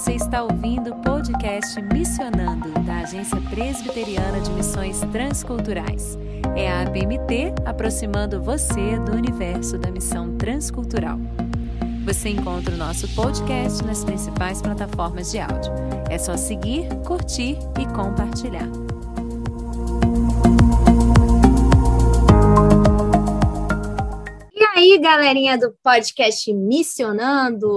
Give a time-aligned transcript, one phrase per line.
[0.00, 6.16] Você está ouvindo o podcast Missionando, da Agência Presbiteriana de Missões Transculturais.
[6.56, 11.18] É a ABMT aproximando você do universo da missão transcultural.
[12.06, 15.70] Você encontra o nosso podcast nas principais plataformas de áudio.
[16.08, 18.70] É só seguir, curtir e compartilhar.
[24.54, 27.68] E aí, galerinha do podcast Missionando,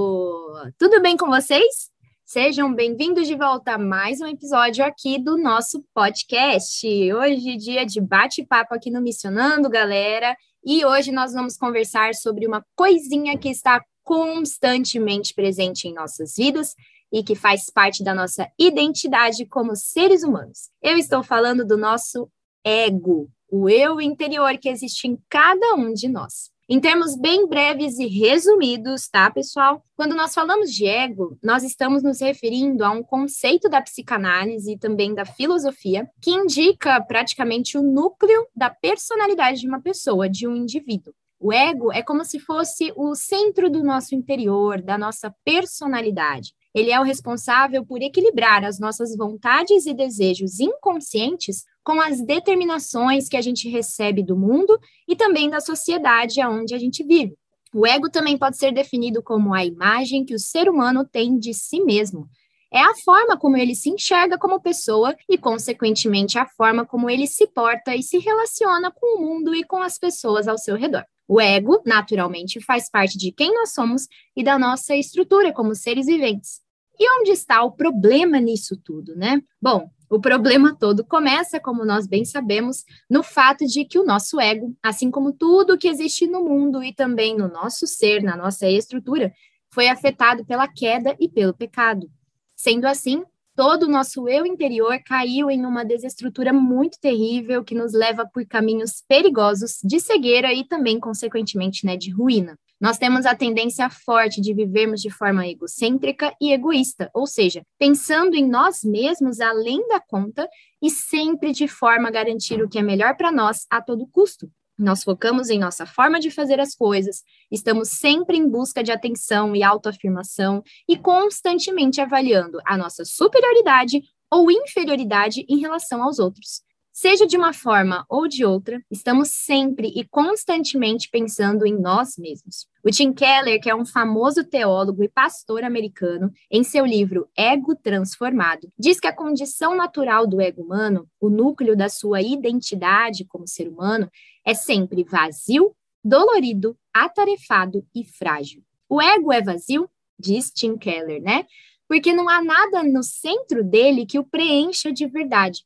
[0.80, 1.93] tudo bem com vocês?
[2.34, 6.84] Sejam bem-vindos de volta a mais um episódio aqui do nosso podcast.
[7.14, 10.36] Hoje, dia de bate-papo aqui no Missionando, galera.
[10.66, 16.74] E hoje nós vamos conversar sobre uma coisinha que está constantemente presente em nossas vidas
[17.12, 20.72] e que faz parte da nossa identidade como seres humanos.
[20.82, 22.28] Eu estou falando do nosso
[22.66, 26.53] ego, o eu interior que existe em cada um de nós.
[26.74, 29.86] Em termos bem breves e resumidos, tá, pessoal?
[29.96, 34.80] Quando nós falamos de ego, nós estamos nos referindo a um conceito da psicanálise e
[34.80, 40.56] também da filosofia que indica praticamente o núcleo da personalidade de uma pessoa, de um
[40.56, 41.14] indivíduo.
[41.40, 46.56] O ego é como se fosse o centro do nosso interior, da nossa personalidade.
[46.74, 53.30] Ele é o responsável por equilibrar as nossas vontades e desejos inconscientes com as determinações
[53.30, 57.36] que a gente recebe do mundo e também da sociedade aonde a gente vive.
[57.74, 61.54] O ego também pode ser definido como a imagem que o ser humano tem de
[61.54, 62.28] si mesmo.
[62.72, 67.28] É a forma como ele se enxerga como pessoa e, consequentemente, a forma como ele
[67.28, 71.06] se porta e se relaciona com o mundo e com as pessoas ao seu redor.
[71.28, 76.08] O ego, naturalmente, faz parte de quem nós somos e da nossa estrutura como seres
[76.08, 76.63] viventes.
[77.00, 79.42] E onde está o problema nisso tudo, né?
[79.62, 84.40] Bom, o problema todo começa, como nós bem sabemos, no fato de que o nosso
[84.40, 88.70] ego, assim como tudo que existe no mundo e também no nosso ser, na nossa
[88.70, 89.34] estrutura,
[89.74, 92.08] foi afetado pela queda e pelo pecado.
[92.56, 93.24] Sendo assim,
[93.56, 98.46] todo o nosso eu interior caiu em uma desestrutura muito terrível que nos leva por
[98.46, 104.42] caminhos perigosos de cegueira e também, consequentemente, né, de ruína nós temos a tendência forte
[104.42, 110.02] de vivermos de forma egocêntrica e egoísta, ou seja, pensando em nós mesmos além da
[110.02, 110.50] conta
[110.82, 114.52] e sempre de forma a garantir o que é melhor para nós a todo custo.
[114.78, 119.56] Nós focamos em nossa forma de fazer as coisas, estamos sempre em busca de atenção
[119.56, 126.62] e autoafirmação e constantemente avaliando a nossa superioridade ou inferioridade em relação aos outros.
[126.96, 132.68] Seja de uma forma ou de outra, estamos sempre e constantemente pensando em nós mesmos.
[132.86, 137.76] O Tim Keller, que é um famoso teólogo e pastor americano, em seu livro Ego
[137.76, 143.48] Transformado, diz que a condição natural do ego humano, o núcleo da sua identidade como
[143.48, 144.08] ser humano,
[144.46, 148.62] é sempre vazio, dolorido, atarefado e frágil.
[148.88, 149.90] O ego é vazio,
[150.20, 151.48] diz Tim Keller, né?
[151.88, 155.64] Porque não há nada no centro dele que o preencha de verdade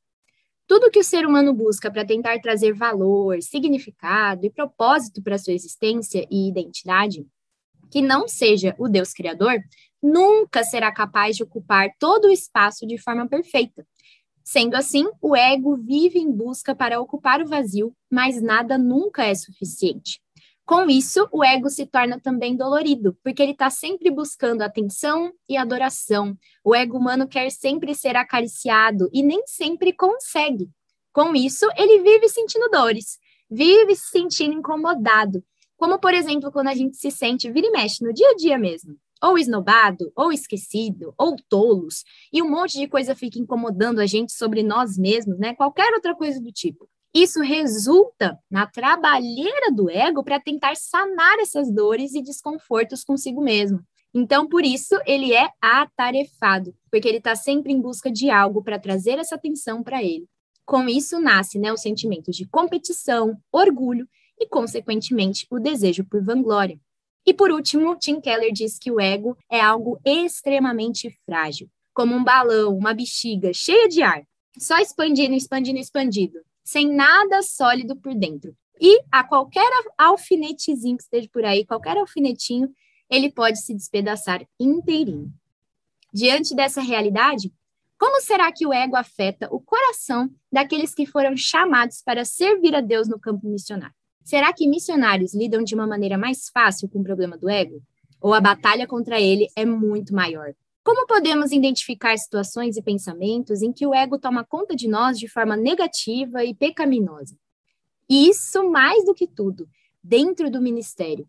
[0.67, 5.53] tudo que o ser humano busca para tentar trazer valor, significado e propósito para sua
[5.53, 7.25] existência e identidade,
[7.89, 9.63] que não seja o Deus Criador,
[10.03, 13.87] nunca será capaz de ocupar todo o espaço de forma perfeita.
[14.43, 19.35] Sendo assim, o ego vive em busca para ocupar o vazio, mas nada nunca é
[19.35, 20.21] suficiente.
[20.67, 25.55] Com isso, o ego se torna também dolorido, porque ele está sempre buscando atenção e
[25.55, 26.37] adoração.
[26.61, 30.69] O ego humano quer sempre ser acariciado e nem sempre consegue.
[31.13, 33.17] Com isso, ele vive sentindo dores,
[33.49, 35.41] vive se sentindo incomodado,
[35.77, 38.57] como, por exemplo, quando a gente se sente vira e mexe no dia a dia
[38.57, 44.05] mesmo ou esnobado, ou esquecido, ou tolos, e um monte de coisa fica incomodando a
[44.05, 45.55] gente sobre nós mesmos, né?
[45.55, 46.87] Qualquer outra coisa do tipo.
[47.17, 53.79] Isso resulta na trabalheira do ego para tentar sanar essas dores e desconfortos consigo mesmo.
[54.13, 58.77] Então, por isso, ele é atarefado, porque ele está sempre em busca de algo para
[58.77, 60.27] trazer essa atenção para ele.
[60.63, 64.07] Com isso, nasce né, o sentimento de competição, orgulho
[64.39, 66.79] e, consequentemente, o desejo por vanglória.
[67.25, 72.23] E, por último, Tim Keller diz que o ego é algo extremamente frágil, como um
[72.23, 74.21] balão, uma bexiga cheia de ar,
[74.59, 78.53] só expandindo, expandindo, expandindo, sem nada sólido por dentro.
[78.77, 82.69] E a qualquer alfinetezinho que esteja por aí, qualquer alfinetinho,
[83.09, 85.31] ele pode se despedaçar inteirinho.
[86.13, 87.53] Diante dessa realidade,
[87.97, 92.81] como será que o ego afeta o coração daqueles que foram chamados para servir a
[92.81, 93.95] Deus no campo missionário?
[94.25, 97.81] Será que missionários lidam de uma maneira mais fácil com o problema do ego?
[98.19, 100.53] Ou a batalha contra ele é muito maior?
[100.87, 105.27] Como podemos identificar situações e pensamentos em que o ego toma conta de nós de
[105.27, 107.37] forma negativa e pecaminosa?
[108.09, 109.67] E isso, mais do que tudo,
[110.01, 111.27] dentro do ministério.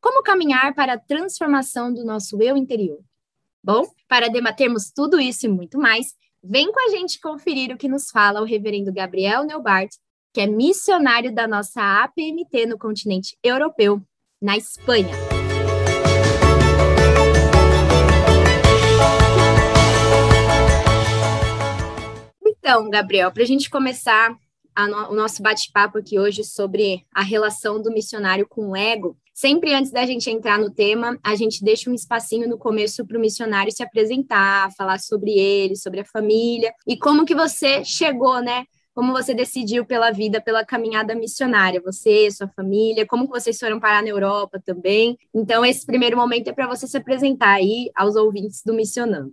[0.00, 2.98] Como caminhar para a transformação do nosso eu interior?
[3.62, 6.08] Bom, para debatermos tudo isso e muito mais,
[6.42, 9.90] vem com a gente conferir o que nos fala o reverendo Gabriel Neubart,
[10.34, 14.02] que é missionário da nossa APMT no continente europeu,
[14.42, 15.29] na Espanha.
[22.70, 24.32] Então, Gabriel, para a gente começar
[24.78, 29.74] no, o nosso bate-papo aqui hoje sobre a relação do missionário com o ego, sempre
[29.74, 33.20] antes da gente entrar no tema, a gente deixa um espacinho no começo para o
[33.20, 38.64] missionário se apresentar, falar sobre ele, sobre a família e como que você chegou, né?
[38.94, 43.80] Como você decidiu pela vida, pela caminhada missionária, você, sua família, como que vocês foram
[43.80, 45.18] parar na Europa também.
[45.34, 49.32] Então, esse primeiro momento é para você se apresentar aí aos ouvintes do Missionando.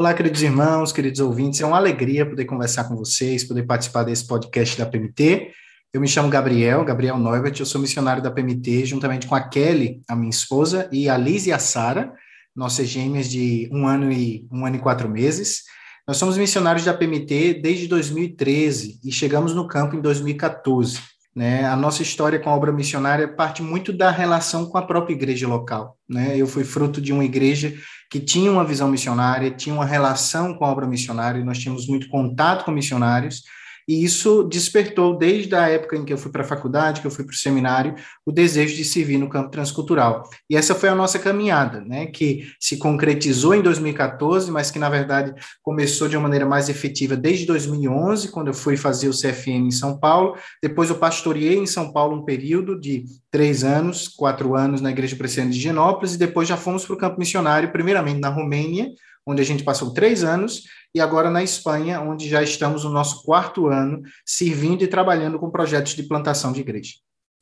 [0.00, 4.26] Olá, queridos irmãos, queridos ouvintes, é uma alegria poder conversar com vocês, poder participar desse
[4.26, 5.50] podcast da PMT.
[5.92, 10.00] Eu me chamo Gabriel, Gabriel Neubert, eu sou missionário da PMT, juntamente com a Kelly,
[10.08, 12.14] a minha esposa, e a Liz e a Sara,
[12.56, 15.64] nossas gêmeas de um ano e um ano e quatro meses.
[16.08, 20.98] Nós somos missionários da PMT desde 2013 e chegamos no campo em 2014.
[21.36, 21.66] Né?
[21.66, 25.46] A nossa história com a obra missionária parte muito da relação com a própria igreja
[25.46, 25.98] local.
[26.08, 26.38] Né?
[26.38, 27.74] Eu fui fruto de uma igreja
[28.10, 32.08] que tinha uma visão missionária, tinha uma relação com a obra missionária, nós tínhamos muito
[32.08, 33.44] contato com missionários,
[33.90, 37.10] e isso despertou, desde a época em que eu fui para a faculdade, que eu
[37.10, 40.30] fui para o seminário, o desejo de servir no campo transcultural.
[40.48, 44.88] E essa foi a nossa caminhada, né, que se concretizou em 2014, mas que, na
[44.88, 49.66] verdade, começou de uma maneira mais efetiva desde 2011, quando eu fui fazer o CFM
[49.66, 50.36] em São Paulo.
[50.62, 55.16] Depois eu pastoreei em São Paulo um período de três anos, quatro anos na Igreja
[55.16, 58.88] Presbiteriana de Genópolis, e depois já fomos para o campo missionário, primeiramente na Romênia,
[59.26, 60.64] onde a gente passou três anos,
[60.94, 65.50] e agora na Espanha, onde já estamos no nosso quarto ano, servindo e trabalhando com
[65.50, 66.94] projetos de plantação de igreja.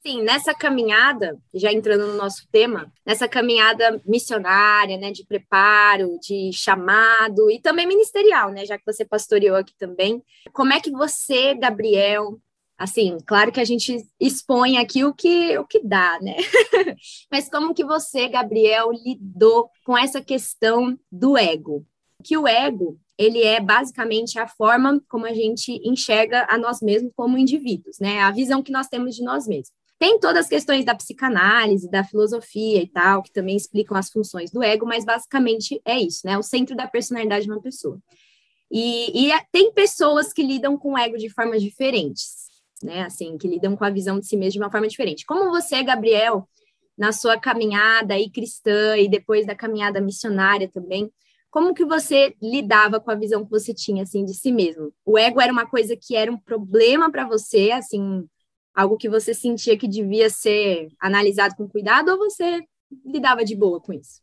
[0.07, 6.51] Sim, nessa caminhada, já entrando no nosso tema, nessa caminhada missionária, né, de preparo, de
[6.53, 10.23] chamado e também ministerial, né, já que você pastoreou aqui também,
[10.53, 12.39] como é que você, Gabriel,
[12.79, 16.37] assim, claro que a gente expõe aqui o que o que dá, né?
[17.31, 21.85] Mas como que você, Gabriel, lidou com essa questão do ego?
[22.23, 27.13] Que o ego, ele é basicamente a forma como a gente enxerga a nós mesmos
[27.17, 28.21] como indivíduos, né?
[28.21, 29.77] A visão que nós temos de nós mesmos.
[29.99, 34.53] Tem todas as questões da psicanálise, da filosofia e tal, que também explicam as funções
[34.53, 36.39] do ego, mas basicamente é isso, né?
[36.39, 37.99] O centro da personalidade de uma pessoa.
[38.71, 42.48] E, e tem pessoas que lidam com o ego de formas diferentes
[42.83, 43.03] né?
[43.03, 45.27] Assim, que lidam com a visão de si mesmo de uma forma diferente.
[45.27, 46.49] Como você, Gabriel,
[46.97, 51.11] na sua caminhada aí cristã e depois da caminhada missionária também,
[51.51, 54.93] como que você lidava com a visão que você tinha assim de si mesmo?
[55.05, 58.27] O ego era uma coisa que era um problema para você, assim,
[58.75, 62.63] algo que você sentia que devia ser analisado com cuidado ou você
[63.05, 64.21] lidava de boa com isso?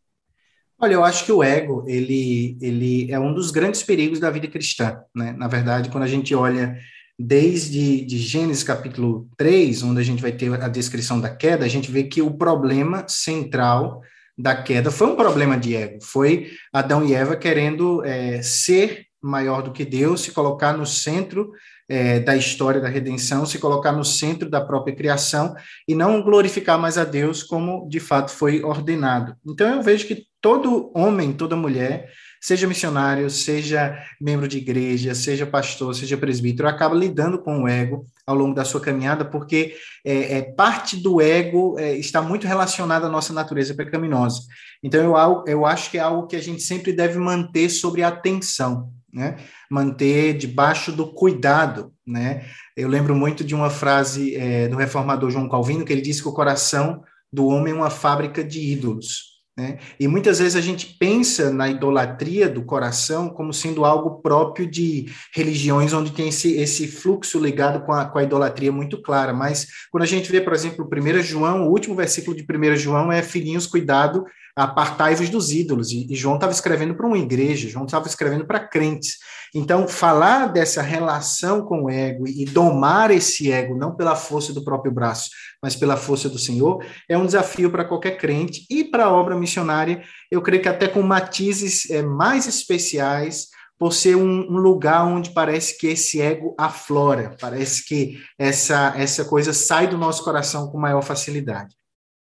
[0.77, 4.47] Olha, eu acho que o ego, ele, ele é um dos grandes perigos da vida
[4.47, 5.31] cristã, né?
[5.31, 6.77] Na verdade, quando a gente olha
[7.17, 11.69] desde de Gênesis capítulo 3, onde a gente vai ter a descrição da queda, a
[11.69, 14.01] gente vê que o problema central
[14.37, 19.61] da queda foi um problema de ego, foi Adão e Eva querendo é, ser maior
[19.61, 21.51] do que Deus, se colocar no centro
[21.87, 25.55] é, da história da redenção, se colocar no centro da própria criação
[25.87, 29.35] e não glorificar mais a Deus como de fato foi ordenado.
[29.45, 32.11] Então eu vejo que todo homem, toda mulher
[32.45, 38.05] seja missionário, seja membro de igreja, seja pastor, seja presbítero, acaba lidando com o ego
[38.23, 39.73] ao longo da sua caminhada, porque
[40.05, 44.41] é, é parte do ego é, está muito relacionada à nossa natureza pecaminosa.
[44.83, 48.91] Então, eu, eu acho que é algo que a gente sempre deve manter sobre atenção,
[49.11, 49.37] né?
[49.67, 51.93] manter debaixo do cuidado.
[52.05, 52.45] Né?
[52.77, 56.29] Eu lembro muito de uma frase é, do reformador João Calvino, que ele disse que
[56.29, 57.01] o coração
[57.33, 59.34] do homem é uma fábrica de ídolos.
[59.57, 59.79] Né?
[59.97, 65.05] E muitas vezes a gente pensa na idolatria do coração como sendo algo próprio de
[65.33, 69.31] religiões onde tem esse, esse fluxo ligado com a, com a idolatria muito clara.
[69.33, 73.11] Mas quando a gente vê, por exemplo, 1 João, o último versículo de 1 João
[73.11, 75.91] é: Filhinhos, cuidado apartai-vos dos ídolos.
[75.91, 79.17] E, e João estava escrevendo para uma igreja, João estava escrevendo para crentes.
[79.53, 84.63] Então, falar dessa relação com o ego e domar esse ego, não pela força do
[84.63, 85.29] próprio braço,
[85.61, 89.37] mas pela força do Senhor, é um desafio para qualquer crente e para a obra
[89.37, 93.47] missionária, eu creio que até com matizes é, mais especiais,
[93.77, 99.25] por ser um, um, lugar onde parece que esse ego aflora, parece que essa, essa
[99.25, 101.75] coisa sai do nosso coração com maior facilidade.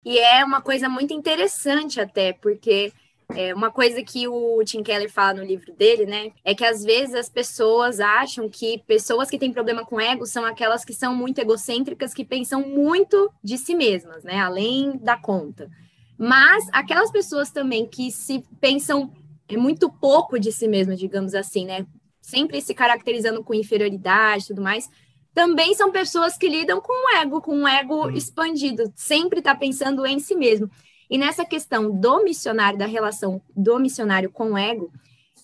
[0.04, 2.92] E é uma coisa muito interessante até, porque
[3.34, 6.32] é uma coisa que o Tim Keller fala no livro dele, né?
[6.44, 10.44] É que às vezes as pessoas acham que pessoas que têm problema com ego são
[10.44, 14.38] aquelas que são muito egocêntricas, que pensam muito de si mesmas, né?
[14.40, 15.70] Além da conta.
[16.18, 19.11] Mas aquelas pessoas também que se pensam
[19.52, 21.87] muito pouco de si mesmo, digamos assim, né?
[22.20, 24.88] Sempre se caracterizando com inferioridade e tudo mais.
[25.35, 30.07] Também são pessoas que lidam com o ego, com um ego expandido, sempre está pensando
[30.07, 30.71] em si mesmo.
[31.11, 34.93] E nessa questão do missionário, da relação do missionário com o ego,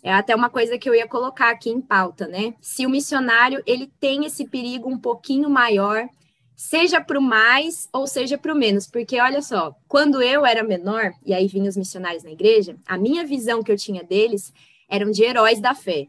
[0.03, 2.55] é até uma coisa que eu ia colocar aqui em pauta, né?
[2.61, 6.09] Se o missionário ele tem esse perigo um pouquinho maior,
[6.57, 10.63] seja para o mais ou seja para o menos, porque olha só, quando eu era
[10.63, 14.53] menor e aí vinham os missionários na igreja, a minha visão que eu tinha deles
[14.89, 16.07] eram de heróis da fé.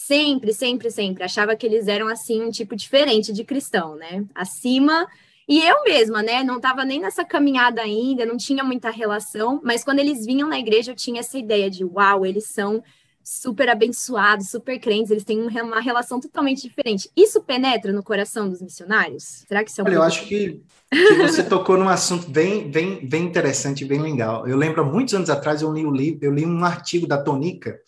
[0.00, 4.24] Sempre, sempre, sempre achava que eles eram assim um tipo diferente de cristão, né?
[4.32, 5.08] Acima
[5.46, 9.82] e eu mesma, né, não estava nem nessa caminhada ainda, não tinha muita relação, mas
[9.82, 12.82] quando eles vinham na igreja, eu tinha essa ideia de, uau, eles são
[13.24, 17.10] super abençoados, super crentes, eles têm uma relação totalmente diferente.
[17.16, 19.44] Isso penetra no coração dos missionários?
[19.48, 22.70] Será que isso é um Olha, eu acho que, que você tocou num assunto bem,
[22.70, 24.46] bem, bem interessante, bem legal.
[24.46, 27.78] Eu lembro, há muitos anos atrás, eu li, livro, eu li um artigo da Tonica,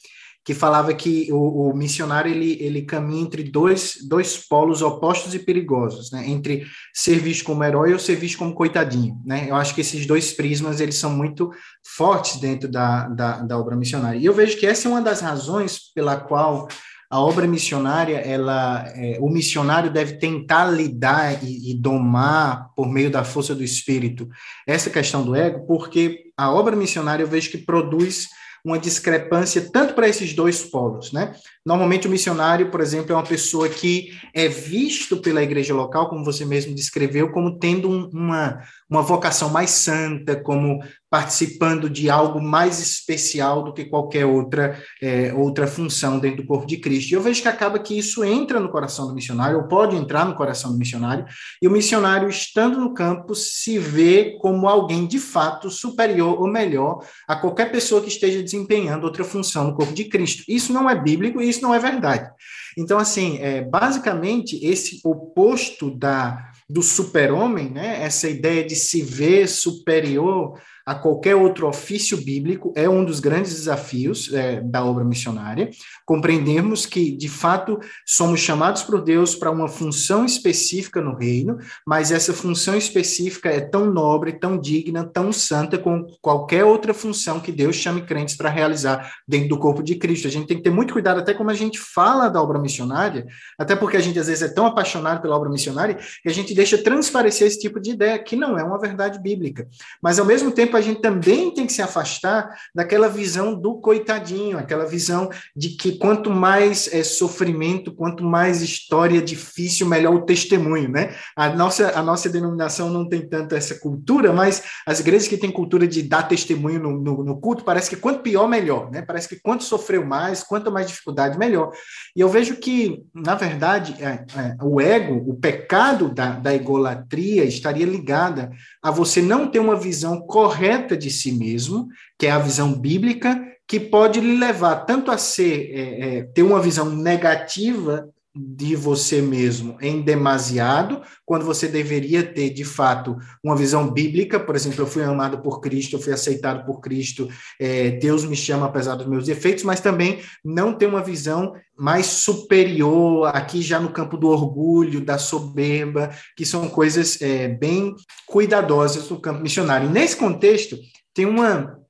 [0.44, 5.38] que falava que o, o, missionário ele, ele caminha entre dois, dois polos opostos e
[5.38, 6.28] perigosos, né?
[6.28, 9.20] entre ser visto como herói ou ser visto como coitadinho.
[9.24, 9.46] Né?
[9.50, 11.50] Eu acho que esses dois prismas eles são muito
[11.84, 14.18] fortes dentro da, da, da obra missionária.
[14.18, 16.68] E eu vejo que essa é uma das razões pela qual
[17.10, 23.10] a obra missionária, ela, é, o missionário deve tentar lidar e, e, domar por meio
[23.10, 24.28] da força do espírito
[24.64, 28.28] essa questão do ego, porque a obra missionária eu vejo que produz
[28.64, 31.34] uma discrepância tanto para esses dois polos, né?
[31.64, 36.24] Normalmente o missionário, por exemplo, é uma pessoa que é visto pela igreja local, como
[36.24, 42.40] você mesmo descreveu, como tendo um, uma, uma vocação mais santa, como participando de algo
[42.40, 47.10] mais especial do que qualquer outra, é, outra função dentro do corpo de Cristo.
[47.10, 50.24] E eu vejo que acaba que isso entra no coração do missionário, ou pode entrar
[50.24, 51.26] no coração do missionário,
[51.60, 57.04] e o missionário, estando no campo, se vê como alguém de fato superior ou melhor
[57.26, 60.44] a qualquer pessoa que esteja desempenhando outra função no corpo de Cristo.
[60.46, 62.30] Isso não é bíblico isso não é verdade.
[62.76, 69.48] Então, assim, é, basicamente, esse oposto da, do super-homem, né, essa ideia de se ver
[69.48, 70.58] superior
[70.90, 75.70] a qualquer outro ofício bíblico é um dos grandes desafios é, da obra missionária.
[76.04, 82.10] Compreendermos que, de fato, somos chamados por Deus para uma função específica no reino, mas
[82.10, 87.52] essa função específica é tão nobre, tão digna, tão santa como qualquer outra função que
[87.52, 90.26] Deus chame crentes para realizar dentro do corpo de Cristo.
[90.26, 93.28] A gente tem que ter muito cuidado até como a gente fala da obra missionária,
[93.56, 96.52] até porque a gente às vezes é tão apaixonado pela obra missionária que a gente
[96.52, 99.68] deixa transparecer esse tipo de ideia, que não é uma verdade bíblica.
[100.02, 104.58] Mas, ao mesmo tempo, a gente também tem que se afastar daquela visão do coitadinho,
[104.58, 110.88] aquela visão de que quanto mais é, sofrimento, quanto mais história difícil, melhor o testemunho,
[110.88, 111.14] né?
[111.36, 115.50] A nossa, a nossa denominação não tem tanto essa cultura, mas as igrejas que têm
[115.50, 119.02] cultura de dar testemunho no, no, no culto, parece que quanto pior, melhor, né?
[119.02, 121.70] Parece que quanto sofreu mais, quanto mais dificuldade, melhor.
[122.16, 127.44] E eu vejo que, na verdade, é, é, o ego, o pecado da, da egolatria
[127.44, 128.50] estaria ligada
[128.82, 133.40] a você não ter uma visão correta de si mesmo, que é a visão bíblica,
[133.66, 139.20] que pode lhe levar tanto a ser é, é, ter uma visão negativa de você
[139.20, 144.86] mesmo em demasiado, quando você deveria ter, de fato, uma visão bíblica, por exemplo, eu
[144.86, 149.08] fui amado por Cristo, eu fui aceitado por Cristo, é, Deus me chama apesar dos
[149.08, 154.28] meus defeitos, mas também não ter uma visão mais superior, aqui já no campo do
[154.28, 157.94] orgulho, da soberba, que são coisas é, bem
[158.26, 159.88] cuidadosas no campo missionário.
[159.88, 160.78] E nesse contexto,
[161.12, 161.80] tem uma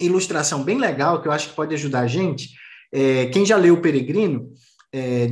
[0.00, 2.50] ilustração bem legal que eu acho que pode ajudar a gente.
[2.92, 4.52] É, quem já leu O Peregrino,
[4.92, 5.30] é,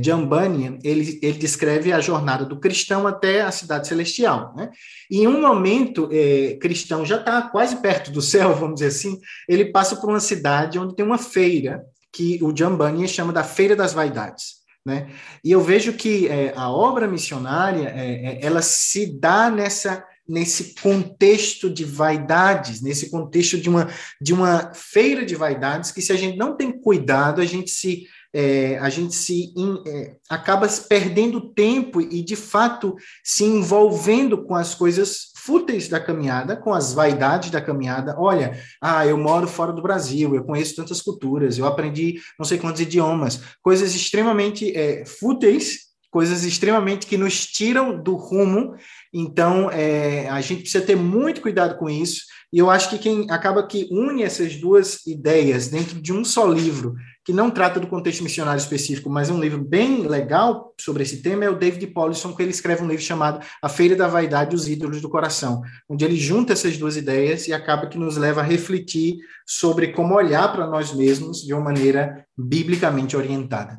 [0.83, 4.53] ele, ele descreve a jornada do cristão até a cidade celestial.
[4.55, 4.69] Né?
[5.09, 9.19] E em um momento, é, cristão já está quase perto do céu, vamos dizer assim,
[9.47, 13.75] ele passa por uma cidade onde tem uma feira, que o Bunyan chama da Feira
[13.75, 14.57] das Vaidades.
[14.85, 15.09] Né?
[15.43, 20.75] E eu vejo que é, a obra missionária, é, é, ela se dá nessa nesse
[20.81, 26.17] contexto de vaidades, nesse contexto de uma, de uma feira de vaidades, que se a
[26.17, 28.05] gente não tem cuidado, a gente se
[28.39, 34.53] é, a gente se in, é, acaba perdendo tempo e, de fato, se envolvendo com
[34.53, 38.15] as coisas fúteis da caminhada, com as vaidades da caminhada.
[38.15, 42.59] Olha, ah, eu moro fora do Brasil, eu conheço tantas culturas, eu aprendi não sei
[42.59, 48.75] quantos idiomas, coisas extremamente é, fúteis coisas extremamente que nos tiram do rumo.
[49.13, 52.21] Então, é, a gente precisa ter muito cuidado com isso.
[52.51, 56.47] E eu acho que quem acaba que une essas duas ideias dentro de um só
[56.47, 56.95] livro,
[57.27, 61.43] que não trata do contexto missionário específico, mas um livro bem legal sobre esse tema,
[61.43, 64.55] é o David Paulison, que ele escreve um livro chamado A Feira da Vaidade e
[64.55, 68.39] os Ídolos do Coração, onde ele junta essas duas ideias e acaba que nos leva
[68.39, 73.77] a refletir sobre como olhar para nós mesmos de uma maneira biblicamente orientada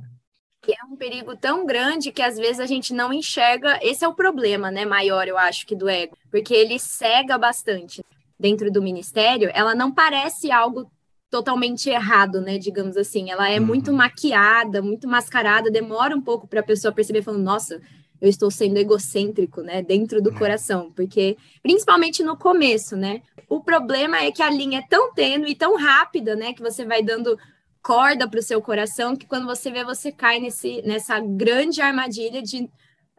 [0.70, 3.78] é um perigo tão grande que às vezes a gente não enxerga.
[3.80, 8.04] Esse é o problema, né, maior, eu acho, que do ego, porque ele cega bastante
[8.38, 9.50] dentro do ministério.
[9.54, 10.90] Ela não parece algo
[11.30, 13.30] totalmente errado, né, digamos assim.
[13.30, 13.66] Ela é uhum.
[13.66, 17.80] muito maquiada, muito mascarada, demora um pouco para a pessoa perceber falando, nossa,
[18.20, 20.38] eu estou sendo egocêntrico, né, dentro do uhum.
[20.38, 23.22] coração, porque principalmente no começo, né?
[23.48, 26.84] O problema é que a linha é tão tênue e tão rápida, né, que você
[26.84, 27.38] vai dando
[27.82, 32.42] corda para o seu coração que quando você vê, você cai nesse, nessa grande armadilha
[32.42, 32.68] de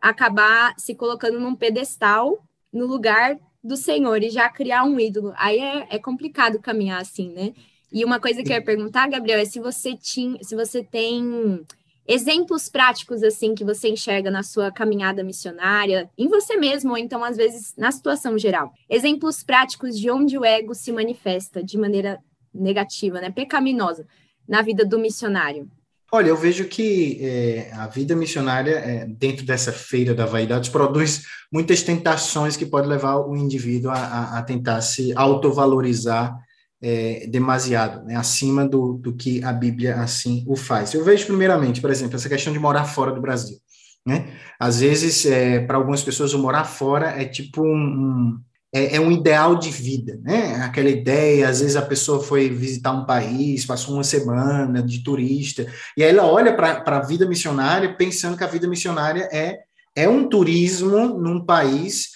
[0.01, 5.33] acabar se colocando num pedestal no lugar do Senhor e já criar um ídolo.
[5.37, 7.53] Aí é, é complicado caminhar assim, né?
[7.91, 11.65] E uma coisa que eu ia perguntar, Gabriel, é se você tinha, se você tem
[12.07, 17.23] exemplos práticos assim que você enxerga na sua caminhada missionária, em você mesmo ou então
[17.23, 18.73] às vezes na situação geral.
[18.89, 22.19] Exemplos práticos de onde o ego se manifesta de maneira
[22.51, 24.07] negativa, né, pecaminosa
[24.47, 25.69] na vida do missionário?
[26.11, 31.21] Olha, eu vejo que é, a vida missionária, é, dentro dessa feira da vaidade, produz
[31.51, 36.35] muitas tentações que podem levar o indivíduo a, a, a tentar se autovalorizar
[36.81, 40.93] é, demasiado, né, acima do, do que a Bíblia assim o faz.
[40.93, 43.57] Eu vejo, primeiramente, por exemplo, essa questão de morar fora do Brasil.
[44.05, 44.33] Né?
[44.59, 48.39] Às vezes, é, para algumas pessoas, o morar fora é tipo um, um
[48.73, 50.57] é, é, um ideal de vida, né?
[50.63, 55.65] Aquela ideia, às vezes a pessoa foi visitar um país, passou uma semana de turista,
[55.97, 59.59] e aí ela olha para a vida missionária pensando que a vida missionária é,
[59.95, 62.09] é um turismo num país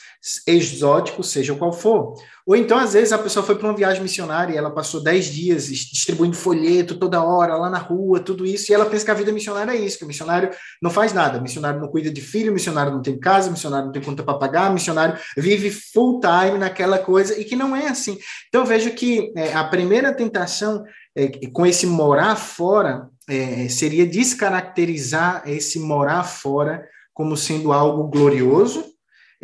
[0.47, 2.13] exótico, seja qual for.
[2.45, 5.25] Ou então, às vezes, a pessoa foi para uma viagem missionária e ela passou 10
[5.27, 9.15] dias distribuindo folheto toda hora, lá na rua, tudo isso, e ela pensa que a
[9.15, 10.49] vida missionária é isso, que o missionário
[10.81, 13.51] não faz nada, o missionário não cuida de filho, o missionário não tem casa, o
[13.51, 17.55] missionário não tem conta para pagar, o missionário vive full time naquela coisa, e que
[17.55, 18.17] não é assim.
[18.49, 20.83] Então, vejo que é, a primeira tentação
[21.15, 28.92] é, com esse morar fora é, seria descaracterizar esse morar fora como sendo algo glorioso,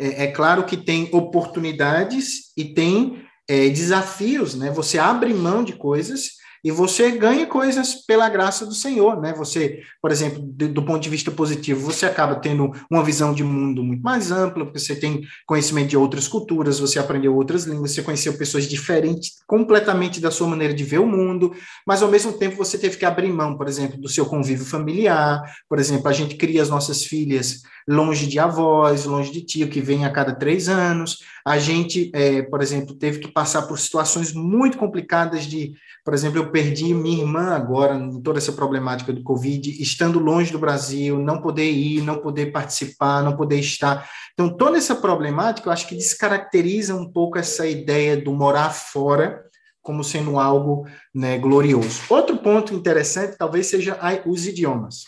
[0.00, 4.70] é, é claro que tem oportunidades e tem é, desafios, né?
[4.70, 9.32] Você abre mão de coisas e você ganha coisas pela graça do Senhor, né?
[9.34, 13.42] Você, por exemplo, do, do, ponto de vista positivo, você acaba tendo uma visão de
[13.42, 17.92] mundo muito mais ampla, porque você tem conhecimento de outras culturas, você aprendeu outras línguas,
[17.92, 21.54] você conheceu pessoas diferentes completamente da sua maneira de ver o mundo,
[21.86, 25.42] mas ao mesmo tempo você teve que abrir mão, por exemplo, do seu convívio familiar,
[25.68, 29.80] por exemplo, a gente cria as nossas filhas longe de avós, longe de tio, que
[29.80, 31.18] vem a cada três anos,
[31.50, 36.38] a gente, é, por exemplo, teve que passar por situações muito complicadas de por exemplo,
[36.38, 41.18] eu perdi minha irmã agora em toda essa problemática do Covid, estando longe do Brasil,
[41.18, 44.08] não poder ir, não poder participar, não poder estar.
[44.32, 49.44] Então, toda essa problemática, eu acho que descaracteriza um pouco essa ideia do morar fora
[49.82, 52.00] como sendo algo né, glorioso.
[52.08, 55.04] Outro ponto interessante talvez seja os idiomas.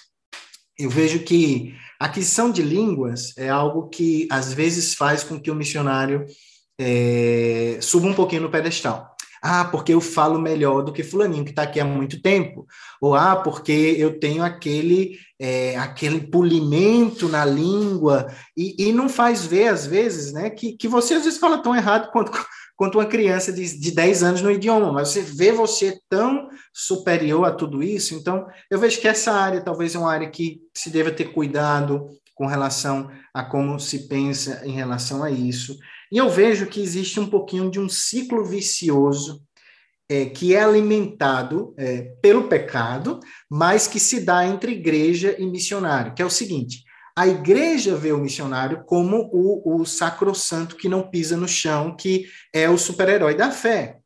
[0.79, 5.55] Eu vejo que aquisição de línguas é algo que às vezes faz com que o
[5.55, 6.27] missionário
[6.79, 9.13] é, suba um pouquinho no pedestal.
[9.45, 12.65] Ah, porque eu falo melhor do que fulaninho que está aqui há muito tempo.
[13.01, 19.45] Ou ah, porque eu tenho aquele é, aquele polimento na língua e, e não faz
[19.45, 22.31] ver às vezes, né, que, que você às vezes fala tão errado quanto
[22.83, 27.45] quanto uma criança de, de 10 anos no idioma, mas você vê você tão superior
[27.45, 30.91] a tudo isso, então eu vejo que essa área talvez é uma área que se
[30.91, 35.79] deva ter cuidado com relação a como se pensa em relação a isso.
[36.11, 39.41] E eu vejo que existe um pouquinho de um ciclo vicioso
[40.09, 46.15] é, que é alimentado é, pelo pecado, mas que se dá entre igreja e missionário,
[46.15, 46.83] que é o seguinte:
[47.17, 52.27] a igreja vê o missionário como o, o sacrossanto que não pisa no chão, que
[52.53, 53.99] é o super-herói da fé.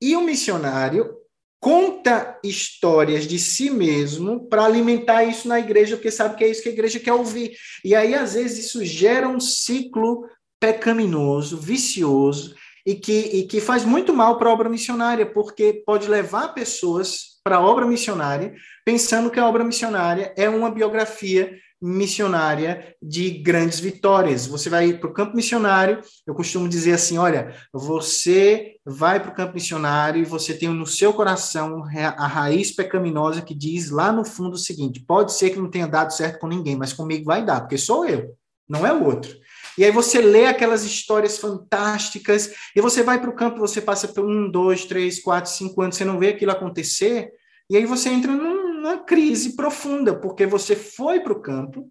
[0.00, 1.16] E o missionário
[1.58, 6.62] conta histórias de si mesmo para alimentar isso na igreja, porque sabe que é isso
[6.62, 7.52] que a igreja quer ouvir.
[7.84, 10.26] E aí, às vezes, isso gera um ciclo
[10.58, 12.54] pecaminoso, vicioso,
[12.86, 17.38] e que, e que faz muito mal para a obra missionária, porque pode levar pessoas
[17.44, 23.80] para a obra missionária pensando que a obra missionária é uma biografia missionária de grandes
[23.80, 24.46] vitórias.
[24.46, 29.34] Você vai para o campo missionário, eu costumo dizer assim: olha, você vai para o
[29.34, 31.84] campo missionário e você tem no seu coração
[32.16, 35.86] a raiz pecaminosa que diz lá no fundo o seguinte: pode ser que não tenha
[35.86, 38.34] dado certo com ninguém, mas comigo vai dar, porque sou eu,
[38.68, 39.34] não é o outro.
[39.78, 44.08] E aí você lê aquelas histórias fantásticas, e você vai para o campo, você passa
[44.08, 47.30] por um, dois, três, quatro, cinco anos, você não vê aquilo acontecer,
[47.70, 48.32] e aí você entra
[48.80, 51.88] numa crise profunda, porque você foi para o campo,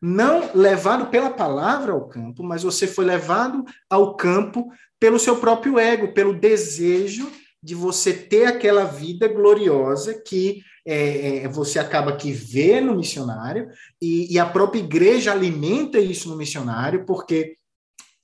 [0.00, 5.78] não levado pela palavra ao campo, mas você foi levado ao campo pelo seu próprio
[5.78, 7.30] ego, pelo desejo
[7.62, 13.68] de você ter aquela vida gloriosa que é, é, você acaba que vê no missionário,
[14.00, 17.57] e, e, a própria igreja alimenta isso no missionário, porque,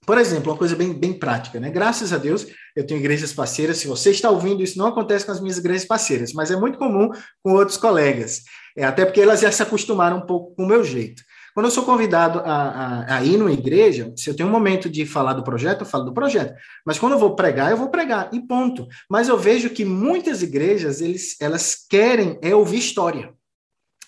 [0.07, 1.71] por exemplo, uma coisa bem, bem prática, né?
[1.71, 3.79] Graças a Deus, eu tenho igrejas parceiras.
[3.79, 6.79] Se você está ouvindo, isso não acontece com as minhas igrejas parceiras, mas é muito
[6.79, 7.11] comum
[7.43, 8.43] com outros colegas,
[8.77, 11.23] é, até porque elas já se acostumaram um pouco com o meu jeito.
[11.55, 14.91] Quando eu sou convidado a, a, a, ir numa igreja, se eu tenho um momento
[14.91, 16.53] de falar do projeto, eu falo do projeto.
[16.85, 18.89] Mas quando eu vou pregar, eu vou pregar, e ponto.
[19.09, 23.33] Mas eu vejo que muitas igrejas, eles, elas querem é ouvir história.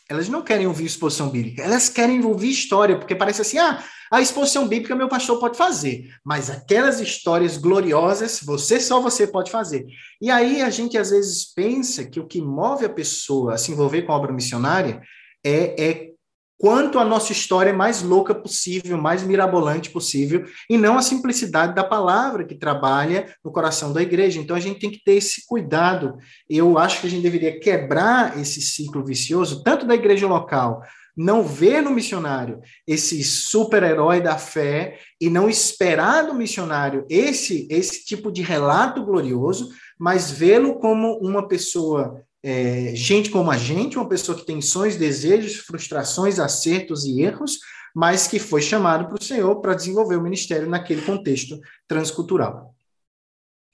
[0.08, 4.20] Elas não querem ouvir exposição bíblica, elas querem ouvir história, porque parece assim, ah, a
[4.20, 9.84] exposição bíblica meu pastor pode fazer, mas aquelas histórias gloriosas, você só você pode fazer.
[10.20, 13.72] E aí a gente às vezes pensa que o que move a pessoa a se
[13.72, 15.02] envolver com a obra missionária
[15.44, 16.15] é, é
[16.58, 21.84] quanto a nossa história mais louca possível, mais mirabolante possível, e não a simplicidade da
[21.84, 24.40] palavra que trabalha no coração da igreja.
[24.40, 26.16] Então a gente tem que ter esse cuidado.
[26.48, 30.82] Eu acho que a gente deveria quebrar esse ciclo vicioso, tanto da igreja local,
[31.16, 38.04] não ver no missionário esse super-herói da fé e não esperar do missionário esse esse
[38.04, 44.08] tipo de relato glorioso, mas vê-lo como uma pessoa é, gente como a gente, uma
[44.08, 47.58] pessoa que tem sonhos, desejos, frustrações, acertos e erros,
[47.94, 52.74] mas que foi chamado para o Senhor para desenvolver o ministério naquele contexto transcultural.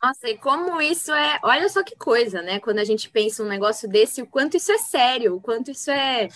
[0.03, 1.39] Nossa, e como isso é.
[1.45, 2.59] Olha só que coisa, né?
[2.59, 5.91] Quando a gente pensa um negócio desse, o quanto isso é sério, o quanto isso
[5.91, 6.29] é,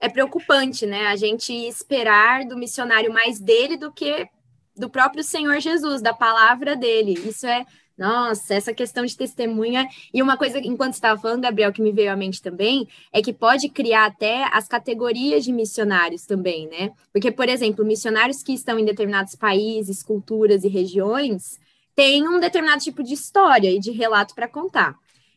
[0.00, 1.06] é preocupante, né?
[1.06, 4.26] A gente esperar do missionário mais dele do que
[4.74, 7.12] do próprio Senhor Jesus, da palavra dele.
[7.12, 7.66] Isso é
[8.00, 9.86] nossa, essa questão de testemunha.
[10.12, 13.30] E uma coisa, enquanto estava falando, Gabriel, que me veio à mente também, é que
[13.30, 16.92] pode criar até as categorias de missionários também, né?
[17.12, 21.60] Porque, por exemplo, missionários que estão em determinados países, culturas e regiões
[21.94, 24.96] têm um determinado tipo de história e de relato para contar.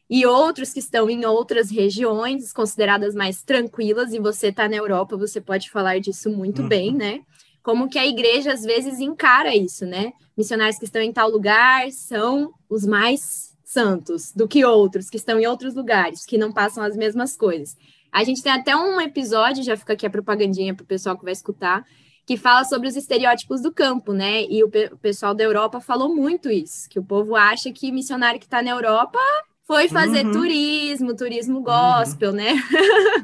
[0.10, 5.18] E outros que estão em outras regiões, consideradas mais tranquilas, e você está na Europa,
[5.18, 6.68] você pode falar disso muito uhum.
[6.70, 7.22] bem, né?
[7.64, 10.12] Como que a igreja às vezes encara isso, né?
[10.38, 15.40] Missionários que estão em tal lugar são os mais santos do que outros que estão
[15.40, 17.76] em outros lugares, que não passam as mesmas coisas.
[18.12, 21.24] A gente tem até um episódio, já fica aqui a propagandinha para o pessoal que
[21.24, 21.84] vai escutar,
[22.26, 24.44] que fala sobre os estereótipos do campo, né?
[24.44, 27.92] E o, pe o pessoal da Europa falou muito isso, que o povo acha que
[27.92, 29.20] missionário que está na Europa
[29.66, 30.32] foi fazer uhum.
[30.32, 32.36] turismo, turismo gospel, uhum.
[32.36, 32.54] né?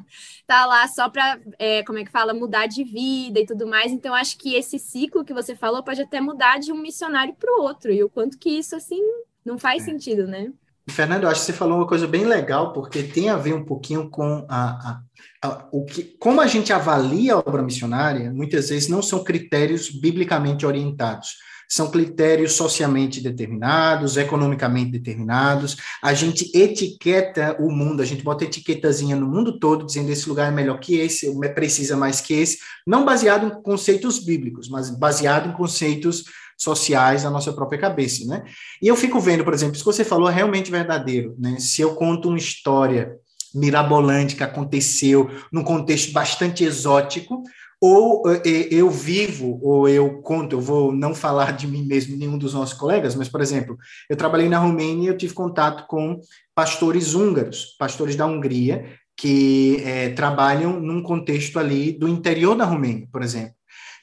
[0.50, 3.92] tá lá só para, é, como é que fala, mudar de vida e tudo mais.
[3.92, 7.54] Então, acho que esse ciclo que você falou pode até mudar de um missionário para
[7.56, 7.92] o outro.
[7.92, 9.00] E o quanto que isso, assim,
[9.46, 9.86] não faz é.
[9.86, 10.52] sentido, né?
[10.90, 13.64] Fernando, eu acho que você falou uma coisa bem legal, porque tem a ver um
[13.64, 15.02] pouquinho com a,
[15.44, 19.24] a, a, o que, como a gente avalia a obra missionária, muitas vezes não são
[19.24, 21.36] critérios biblicamente orientados
[21.70, 25.78] são critérios socialmente determinados, economicamente determinados.
[26.02, 30.52] A gente etiqueta o mundo, a gente bota etiquetazinha no mundo todo, dizendo esse lugar
[30.52, 35.50] é melhor que esse, precisa mais que esse, não baseado em conceitos bíblicos, mas baseado
[35.50, 36.24] em conceitos
[36.58, 38.44] sociais da nossa própria cabeça, né?
[38.82, 41.58] E eu fico vendo, por exemplo, isso que você falou é realmente verdadeiro, né?
[41.60, 43.16] Se eu conto uma história
[43.54, 47.44] mirabolante que aconteceu num contexto bastante exótico,
[47.82, 52.38] ou eh, eu vivo, ou eu conto, eu vou não falar de mim mesmo, nenhum
[52.38, 53.78] dos nossos colegas, mas, por exemplo,
[54.10, 56.20] eu trabalhei na Romênia e eu tive contato com
[56.54, 63.08] pastores húngaros, pastores da Hungria, que é, trabalham num contexto ali do interior da Romênia,
[63.12, 63.54] por exemplo.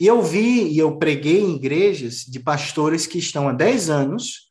[0.01, 4.47] E eu vi e eu preguei em igrejas de pastores que estão há 10 anos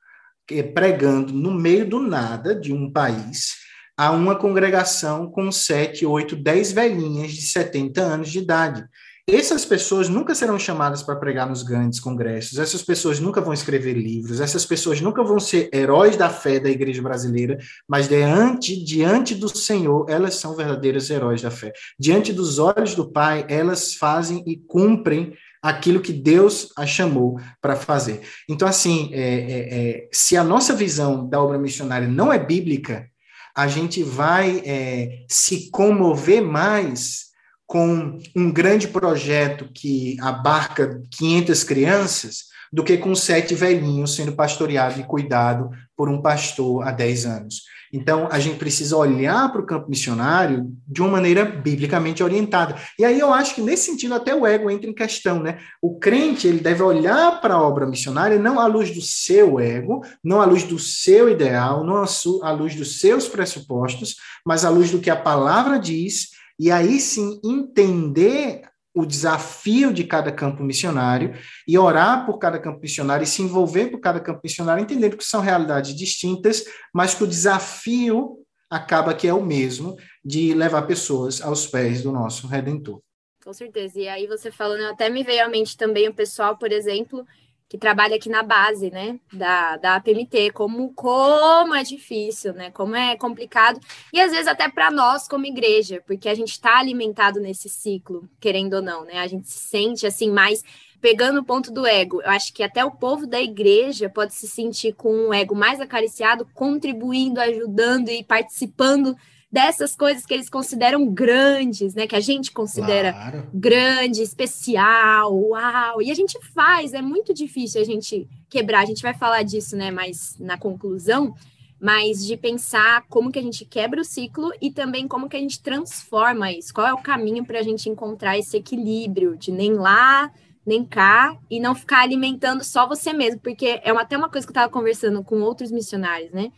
[0.73, 3.65] pregando no meio do nada de um país
[3.97, 8.85] a uma congregação com 7, 8, 10 velhinhas de 70 anos de idade.
[9.27, 13.93] Essas pessoas nunca serão chamadas para pregar nos grandes congressos, essas pessoas nunca vão escrever
[13.93, 17.57] livros, essas pessoas nunca vão ser heróis da fé da igreja brasileira,
[17.87, 21.73] mas diante, diante do Senhor, elas são verdadeiros heróis da fé.
[21.99, 27.75] Diante dos olhos do Pai, elas fazem e cumprem aquilo que Deus a chamou para
[27.75, 28.21] fazer.
[28.47, 33.09] Então, assim, é, é, é, se a nossa visão da obra missionária não é bíblica,
[33.57, 37.33] a gente vai é, se comover mais
[37.65, 44.99] com um grande projeto que abarca 500 crianças do que com sete velhinhos sendo pastoreado
[44.99, 47.61] e cuidado por um pastor há 10 anos.
[47.93, 52.75] Então, a gente precisa olhar para o campo missionário de uma maneira biblicamente orientada.
[52.99, 55.59] E aí eu acho que, nesse sentido, até o ego entra em questão, né?
[55.81, 60.01] O crente, ele deve olhar para a obra missionária não à luz do seu ego,
[60.21, 62.03] não à luz do seu ideal, não
[62.43, 66.99] à luz dos seus pressupostos, mas à luz do que a palavra diz, e aí
[66.99, 68.63] sim entender
[68.95, 71.37] o desafio de cada campo missionário
[71.67, 75.25] e orar por cada campo missionário e se envolver por cada campo missionário, entendendo que
[75.25, 76.63] são realidades distintas,
[76.93, 78.37] mas que o desafio
[78.69, 83.01] acaba que é o mesmo de levar pessoas aos pés do nosso Redentor.
[83.43, 83.99] Com certeza.
[83.99, 87.25] E aí você falando, até me veio à mente também o pessoal, por exemplo,
[87.67, 92.95] que trabalha aqui na base, né, da, da APMT, como, como é difícil, né, como
[92.95, 93.79] é complicado,
[94.13, 98.29] e às vezes até para nós como igreja, porque a gente está alimentado nesse ciclo,
[98.39, 100.63] querendo ou não, né, a gente se sente assim mais
[101.01, 104.47] pegando o ponto do ego, eu acho que até o povo da igreja pode se
[104.47, 109.15] sentir com um ego mais acariciado, contribuindo, ajudando e participando
[109.55, 112.05] dessas coisas que eles consideram grandes, né?
[112.05, 113.47] Que a gente considera claro.
[113.53, 116.01] grande, especial, uau.
[116.01, 118.81] E a gente faz, é muito difícil a gente quebrar.
[118.81, 119.91] A gente vai falar disso, né?
[119.91, 121.33] Mas na conclusão,
[121.79, 125.39] mas de pensar como que a gente quebra o ciclo e também como que a
[125.39, 126.73] gente transforma isso.
[126.73, 130.29] Qual é o caminho para a gente encontrar esse equilíbrio de nem lá
[130.65, 134.45] nem cá e não ficar alimentando só você mesmo, porque é uma, até uma coisa
[134.45, 136.51] que eu estava conversando com outros missionários, né?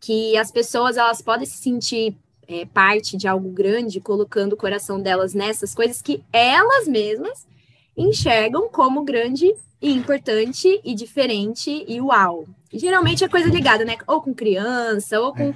[0.00, 2.16] Que as pessoas elas podem se sentir
[2.48, 7.46] é, parte de algo grande, colocando o coração delas nessas coisas que elas mesmas
[7.96, 12.46] enxergam como grande e importante e diferente e uau.
[12.72, 13.96] Geralmente é coisa ligada, né?
[14.06, 15.52] Ou com criança, ou com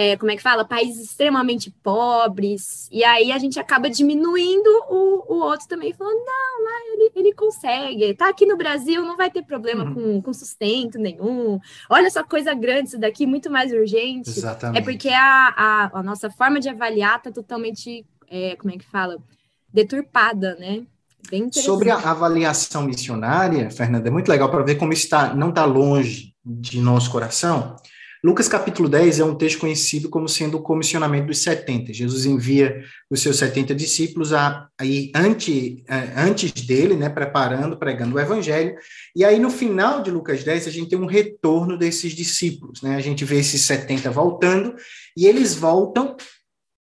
[0.00, 4.68] é é, como é que fala, países extremamente pobres, e aí a gente acaba diminuindo
[4.88, 9.16] o, o outro também, falando, não, lá ele, ele consegue, tá aqui no Brasil, não
[9.16, 9.94] vai ter problema uhum.
[9.94, 14.30] com, com sustento nenhum, olha só coisa grande isso daqui, muito mais urgente.
[14.30, 14.78] Exatamente.
[14.78, 18.86] É porque a, a, a nossa forma de avaliar tá totalmente, é, como é que
[18.86, 19.18] fala,
[19.72, 20.82] deturpada, né?
[21.52, 26.34] Sobre a avaliação missionária, Fernanda, é muito legal para ver como está, não está longe
[26.44, 27.76] de nosso coração,
[28.22, 31.94] Lucas capítulo 10 é um texto conhecido como sendo o comissionamento dos 70.
[31.94, 38.16] Jesus envia os seus 70 discípulos a, aí ante, é, antes dele, né, preparando, pregando
[38.16, 38.76] o evangelho.
[39.16, 42.94] E aí no final de Lucas 10 a gente tem um retorno desses discípulos, né?
[42.94, 44.76] A gente vê esses 70 voltando
[45.16, 46.14] e eles voltam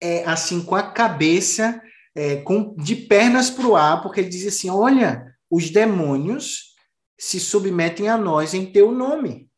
[0.02, 1.82] é, assim com a cabeça
[2.15, 6.76] é, com de pernas para o ar, porque ele diz assim: "Olha, os demônios
[7.19, 9.50] se submetem a nós em teu nome"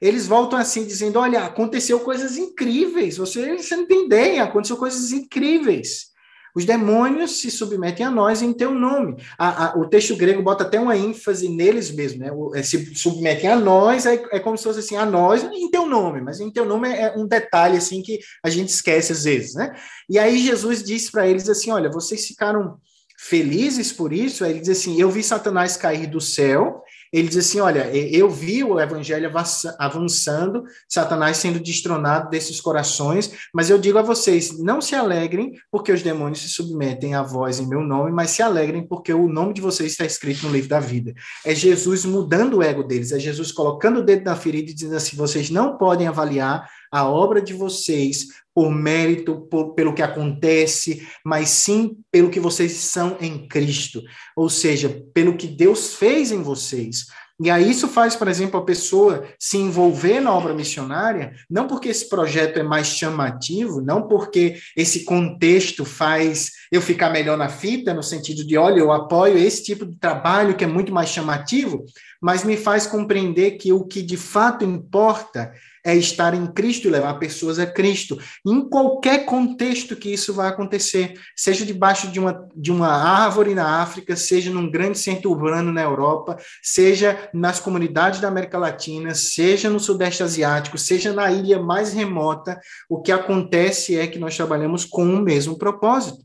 [0.00, 5.12] eles voltam assim, dizendo: Olha, aconteceu coisas incríveis, você, você não tem ideia, aconteceu coisas
[5.12, 6.14] incríveis.
[6.56, 9.22] Os demônios se submetem a nós em teu nome.
[9.36, 12.32] A, a, o texto grego bota até uma ênfase neles mesmo, né?
[12.32, 15.70] O, é, se submetem a nós, é, é, como se fosse assim, a nós em
[15.70, 19.12] teu nome, mas em teu nome é, é um detalhe assim que a gente esquece
[19.12, 19.74] às vezes, né?
[20.08, 22.78] E aí Jesus disse para eles assim: olha, vocês ficaram
[23.18, 24.42] felizes por isso?
[24.42, 26.82] Aí ele diz assim: eu vi Satanás cair do céu
[27.18, 29.32] ele diz assim: olha, eu vi o evangelho
[29.78, 35.90] avançando, Satanás sendo destronado desses corações, mas eu digo a vocês: não se alegrem porque
[35.90, 39.54] os demônios se submetem a voz em meu nome, mas se alegrem porque o nome
[39.54, 41.14] de vocês está escrito no livro da vida.
[41.44, 44.96] É Jesus mudando o ego deles, é Jesus colocando o dedo na ferida e dizendo
[44.96, 51.06] assim: vocês não podem avaliar a obra de vocês por mérito, por, pelo que acontece,
[51.22, 54.02] mas sim pelo que vocês são em Cristo,
[54.34, 57.04] ou seja, pelo que Deus fez em vocês.
[57.38, 61.90] E aí isso faz, por exemplo, a pessoa se envolver na obra missionária, não porque
[61.90, 67.92] esse projeto é mais chamativo, não porque esse contexto faz eu ficar melhor na fita,
[67.92, 71.84] no sentido de, olha, eu apoio esse tipo de trabalho que é muito mais chamativo,
[72.22, 75.52] mas me faz compreender que o que de fato importa
[75.86, 78.18] é estar em Cristo e levar pessoas a Cristo.
[78.44, 83.80] Em qualquer contexto que isso vai acontecer, seja debaixo de uma, de uma árvore na
[83.80, 89.70] África, seja num grande centro urbano na Europa, seja nas comunidades da América Latina, seja
[89.70, 92.58] no Sudeste Asiático, seja na ilha mais remota,
[92.90, 96.18] o que acontece é que nós trabalhamos com o mesmo propósito.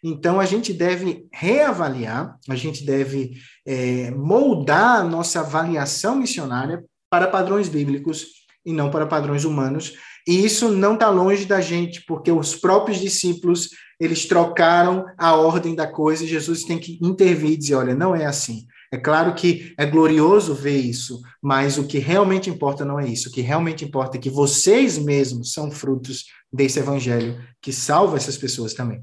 [0.00, 3.32] Então, a gente deve reavaliar, a gente deve
[3.66, 9.94] é, moldar a nossa avaliação missionária para padrões bíblicos e não para padrões humanos.
[10.26, 15.74] E isso não está longe da gente, porque os próprios discípulos eles trocaram a ordem
[15.74, 18.66] da coisa e Jesus tem que intervir e dizer: olha, não é assim.
[18.92, 23.28] É claro que é glorioso ver isso, mas o que realmente importa não é isso.
[23.28, 28.36] O que realmente importa é que vocês mesmos são frutos desse evangelho que salva essas
[28.36, 29.02] pessoas também.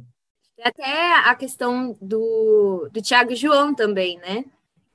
[0.64, 4.46] Até a questão do, do Tiago e João também, né?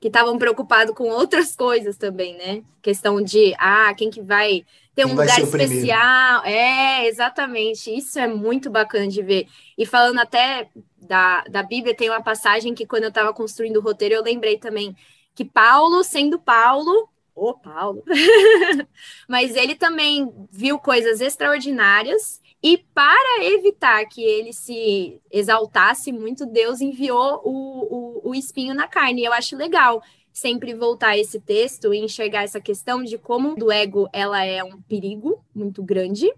[0.01, 2.61] Que estavam preocupados com outras coisas também, né?
[2.81, 6.43] Questão de, ah, quem que vai ter um lugar especial.
[6.43, 7.95] É, exatamente.
[7.95, 9.47] Isso é muito bacana de ver.
[9.77, 13.81] E falando até da, da Bíblia, tem uma passagem que quando eu estava construindo o
[13.81, 14.95] roteiro, eu lembrei também
[15.33, 18.03] que Paulo, sendo Paulo, o Paulo,
[19.27, 26.79] mas ele também viu coisas extraordinárias e para evitar que ele se exaltasse muito, Deus
[26.79, 29.21] enviou o, o, o espinho na carne.
[29.21, 33.55] E eu acho legal sempre voltar a esse texto e enxergar essa questão de como
[33.55, 36.31] do ego ela é um perigo muito grande,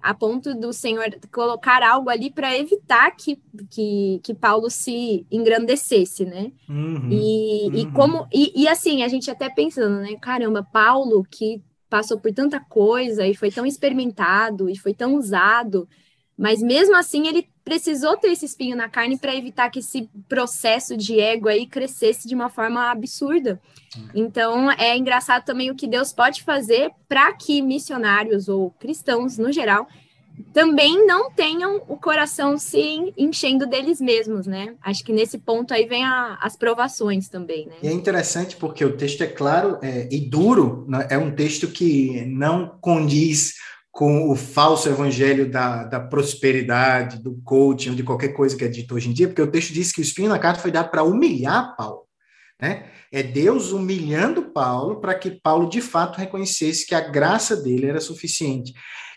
[0.00, 3.38] a ponto do Senhor colocar algo ali para evitar que,
[3.70, 6.52] que, que Paulo se engrandecesse, né?
[6.68, 7.74] Uhum, e, uhum.
[7.74, 10.16] e como e, e assim a gente até pensando, né?
[10.20, 15.88] Caramba, Paulo que passou por tanta coisa e foi tão experimentado e foi tão usado,
[16.36, 20.96] mas mesmo assim ele precisou ter esse espinho na carne para evitar que esse processo
[20.96, 23.60] de ego aí crescesse de uma forma absurda.
[24.14, 29.52] Então é engraçado também o que Deus pode fazer para que missionários ou cristãos no
[29.52, 29.88] geral
[30.52, 34.74] também não tenham o coração se enchendo deles mesmos, né?
[34.82, 37.74] Acho que nesse ponto aí vem a, as provações também, né?
[37.82, 41.06] E é interessante porque o texto é claro é, e duro, né?
[41.10, 43.54] é um texto que não condiz
[43.90, 48.94] com o falso evangelho da, da prosperidade, do coaching, de qualquer coisa que é dito
[48.94, 51.02] hoje em dia, porque o texto diz que o espinho na carta foi dado para
[51.02, 52.07] humilhar Paulo.
[52.60, 52.90] Né?
[53.12, 58.00] É Deus humilhando Paulo para que Paulo de fato reconhecesse que a graça dele era
[58.00, 58.72] suficiente.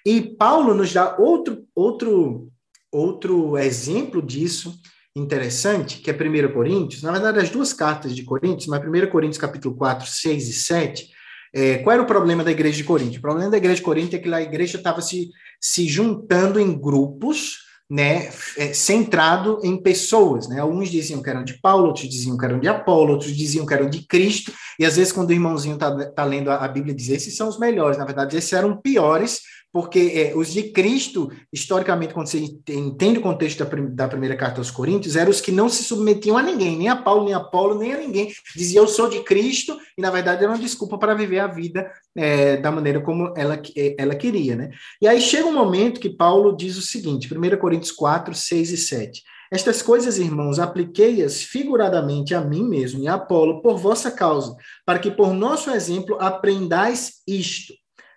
[0.06, 2.50] E Paulo nos dá outro, outro,
[2.92, 4.74] outro exemplo disso
[5.16, 7.04] interessante, que é 1 Coríntios.
[7.04, 11.10] Na verdade, as duas cartas de Coríntios, mas 1 Coríntios capítulo 4, 6 e 7,
[11.54, 13.18] é, qual era o problema da igreja de Corinto?
[13.18, 16.80] O problema da igreja de Corinto é que a igreja estava se, se juntando em
[16.80, 17.60] grupos,
[17.92, 20.62] né, é, centrado em pessoas, né?
[20.62, 23.74] Alguns diziam que eram de Paulo, outros diziam que eram de Apolo, outros diziam que
[23.74, 26.96] eram de Cristo, e às vezes quando o irmãozinho está tá lendo a, a Bíblia
[26.96, 29.42] diz esses são os melhores, na verdade esses eram piores,
[29.72, 34.60] porque é, os de Cristo, historicamente, quando você entende o contexto da, da, primeira carta
[34.60, 37.40] aos Coríntios, eram os que não se submetiam a ninguém, nem a Paulo, nem a
[37.40, 38.34] Paulo, nem a ninguém.
[38.56, 41.90] Dizia, eu sou de Cristo, e na verdade era uma desculpa para viver a vida
[42.16, 44.56] é, da maneira como ela, é, ela queria.
[44.56, 44.72] Né?
[45.00, 48.78] E aí chega um momento que Paulo diz o seguinte, 1 Coríntios 4, 6 e
[48.78, 49.24] 7.
[49.52, 54.98] Estas coisas, irmãos, apliquei-as figuradamente a mim mesmo e a Apolo por vossa causa, para
[54.98, 57.74] que por nosso exemplo aprendais isto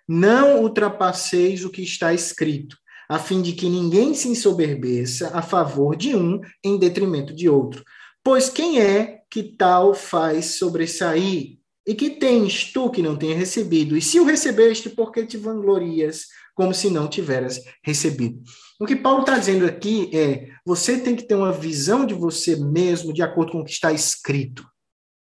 [0.07, 2.77] não ultrapasseis o que está escrito,
[3.09, 7.83] a fim de que ninguém se ensoberbeça a favor de um em detrimento de outro.
[8.23, 11.57] Pois quem é que tal faz sobressair?
[11.87, 13.95] E que tens tu que não tenha recebido?
[13.95, 18.41] E se o recebeste, por que te vanglorias como se não tiveras recebido?
[18.79, 22.55] O que Paulo está dizendo aqui é: você tem que ter uma visão de você
[22.55, 24.65] mesmo de acordo com o que está escrito.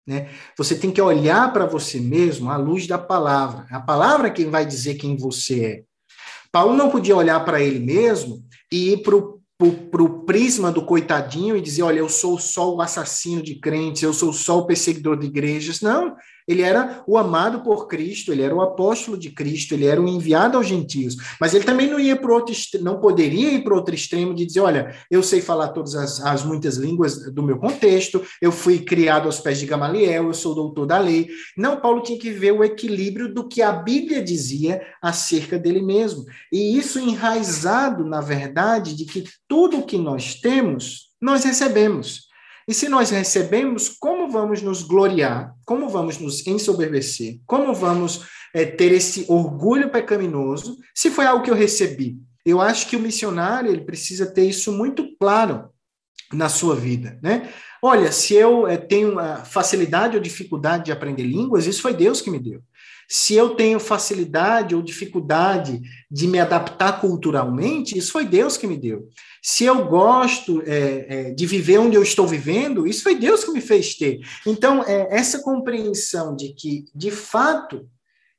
[0.07, 0.29] Né?
[0.59, 3.67] Você tem que olhar para você mesmo à luz da palavra.
[3.71, 5.83] A palavra é quem vai dizer quem você é.
[6.51, 11.61] Paulo não podia olhar para ele mesmo e ir para o prisma do coitadinho e
[11.61, 15.27] dizer: olha, eu sou só o assassino de crentes, eu sou só o perseguidor de
[15.27, 15.81] igrejas.
[15.81, 16.17] Não,
[16.51, 20.09] ele era o amado por Cristo, ele era o apóstolo de Cristo, ele era o
[20.09, 21.17] enviado aos gentios.
[21.41, 24.61] Mas ele também não ia para outro, não poderia ir para outro extremo de dizer,
[24.61, 29.27] olha, eu sei falar todas as, as muitas línguas do meu contexto, eu fui criado
[29.27, 31.29] aos pés de Gamaliel, eu sou doutor da lei.
[31.57, 36.25] Não, Paulo tinha que ver o equilíbrio do que a Bíblia dizia acerca dele mesmo.
[36.53, 42.30] E isso enraizado na verdade de que tudo o que nós temos, nós recebemos.
[42.71, 45.57] E se nós recebemos, como vamos nos gloriar?
[45.67, 47.41] Como vamos nos ensoberbecer?
[47.45, 52.17] Como vamos é, ter esse orgulho pecaminoso se foi algo que eu recebi?
[52.47, 55.69] Eu acho que o missionário ele precisa ter isso muito claro
[56.33, 57.53] na sua vida, né?
[57.83, 62.31] Olha, se eu é, tenho facilidade ou dificuldade de aprender línguas, isso foi Deus que
[62.31, 62.63] me deu.
[63.13, 68.77] Se eu tenho facilidade ou dificuldade de me adaptar culturalmente, isso foi Deus que me
[68.77, 69.09] deu.
[69.43, 73.51] Se eu gosto é, é, de viver onde eu estou vivendo, isso foi Deus que
[73.51, 74.21] me fez ter.
[74.47, 77.85] Então, é, essa compreensão de que, de fato,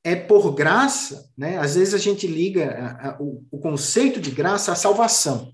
[0.06, 1.58] é por graça, né?
[1.58, 5.52] às vezes a gente liga a, a, o, o conceito de graça à salvação,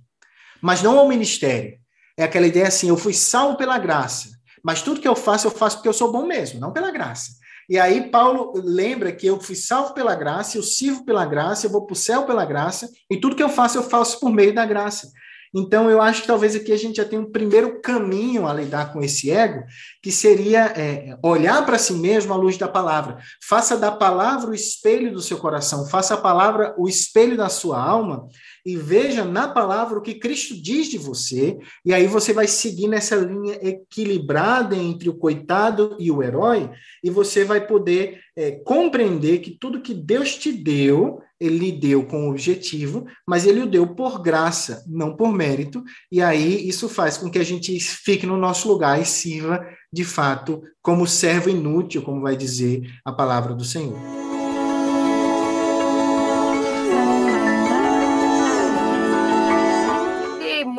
[0.62, 1.80] mas não ao ministério.
[2.16, 4.30] É aquela ideia assim: eu fui salvo pela graça,
[4.64, 7.32] mas tudo que eu faço, eu faço porque eu sou bom mesmo, não pela graça.
[7.70, 11.72] E aí Paulo lembra que eu fui salvo pela graça, eu sirvo pela graça, eu
[11.72, 14.54] vou para o céu pela graça, e tudo que eu faço, eu faço por meio
[14.54, 15.12] da graça.
[15.56, 18.92] Então, eu acho que talvez aqui a gente já tem um primeiro caminho a lidar
[18.92, 19.64] com esse ego,
[20.02, 23.18] que seria é, olhar para si mesmo à luz da palavra.
[23.42, 27.82] Faça da palavra o espelho do seu coração, faça a palavra o espelho da sua
[27.82, 28.28] alma
[28.68, 32.90] e veja na palavra o que Cristo diz de você, e aí você vai seguir
[32.90, 36.70] nessa linha equilibrada entre o coitado e o herói,
[37.02, 42.04] e você vai poder é, compreender que tudo que Deus te deu ele lhe deu
[42.04, 47.16] com objetivo, mas ele o deu por graça, não por mérito, e aí isso faz
[47.16, 49.64] com que a gente fique no nosso lugar e sirva,
[49.94, 54.27] de fato, como servo inútil, como vai dizer a palavra do Senhor.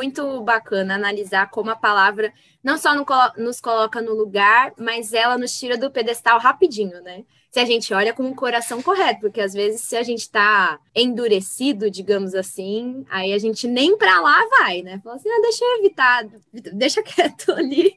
[0.09, 2.33] Muito bacana analisar como a palavra
[2.63, 2.95] não só
[3.37, 7.25] nos coloca no lugar, mas ela nos tira do pedestal rapidinho, né?
[7.51, 10.79] se a gente olha com o coração correto, porque às vezes se a gente está
[10.95, 15.01] endurecido, digamos assim, aí a gente nem para lá vai, né?
[15.03, 16.27] Fala assim, ah, deixa eu evitar,
[16.75, 17.97] deixa quieto ali,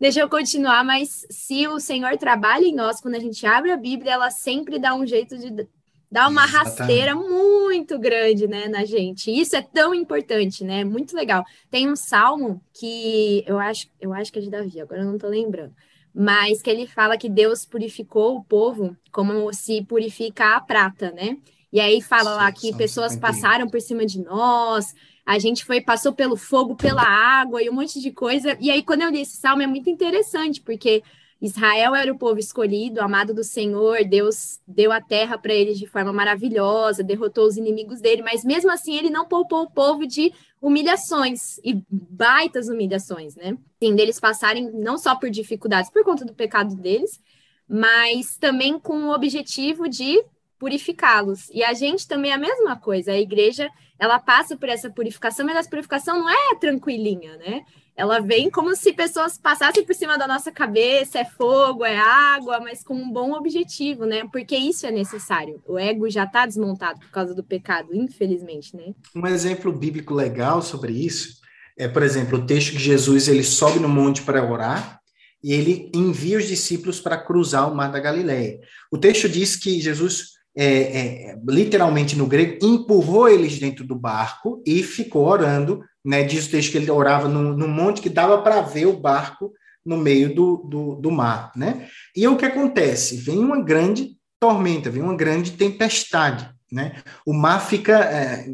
[0.00, 3.76] deixa eu continuar, mas se o Senhor trabalha em nós, quando a gente abre a
[3.76, 5.68] Bíblia, ela sempre dá um jeito de
[6.10, 6.78] dar uma Exatamente.
[6.78, 9.30] rasteira muito grande, né, na gente.
[9.30, 10.84] Isso é tão importante, né?
[10.84, 11.44] Muito legal.
[11.70, 15.18] Tem um salmo que eu acho, eu acho que é de Davi, agora eu não
[15.18, 15.74] tô lembrando
[16.14, 21.36] mas que ele fala que Deus purificou o povo como se purifica a prata, né?
[21.72, 24.94] E aí fala lá que pessoas passaram por cima de nós,
[25.24, 28.56] a gente foi passou pelo fogo, pela água e um monte de coisa.
[28.58, 31.02] E aí quando eu li esse salmo é muito interessante, porque
[31.40, 35.86] Israel era o povo escolhido, amado do Senhor, Deus deu a terra para eles de
[35.86, 40.32] forma maravilhosa, derrotou os inimigos dele, mas mesmo assim ele não poupou o povo de
[40.60, 43.56] humilhações e baitas humilhações, né?
[43.80, 47.20] Sim, deles passarem não só por dificuldades por conta do pecado deles,
[47.68, 50.20] mas também com o objetivo de
[50.58, 51.48] purificá-los.
[51.50, 53.12] E a gente também é a mesma coisa.
[53.12, 57.64] A igreja, ela passa por essa purificação, mas essa purificação não é tranquilinha, né?
[57.98, 62.60] Ela vem como se pessoas passassem por cima da nossa cabeça, é fogo, é água,
[62.60, 64.22] mas com um bom objetivo, né?
[64.30, 65.60] Porque isso é necessário.
[65.66, 68.94] O ego já está desmontado por causa do pecado, infelizmente, né?
[69.16, 71.38] Um exemplo bíblico legal sobre isso
[71.76, 75.00] é, por exemplo, o texto que Jesus ele sobe no monte para orar
[75.42, 78.60] e ele envia os discípulos para cruzar o mar da Galileia.
[78.92, 84.62] O texto diz que Jesus é, é, literalmente no grego, empurrou eles dentro do barco
[84.66, 86.22] e ficou orando né?
[86.22, 89.52] Diz o texto que ele orava num, num monte que dava para ver o barco
[89.84, 91.86] no meio do, do, do mar, né?
[92.16, 93.18] E o que acontece?
[93.18, 97.02] Vem uma grande tormenta, vem uma grande tempestade, né?
[97.26, 98.46] O mar fica é,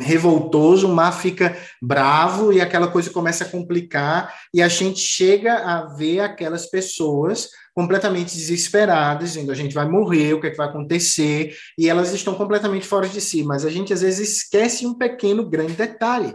[0.00, 5.54] revoltoso, o mar fica bravo e aquela coisa começa a complicar e a gente chega
[5.54, 10.56] a ver aquelas pessoas completamente desesperadas, dizendo a gente vai morrer, o que, é que
[10.56, 14.86] vai acontecer, e elas estão completamente fora de si, mas a gente às vezes esquece
[14.86, 16.34] um pequeno grande detalhe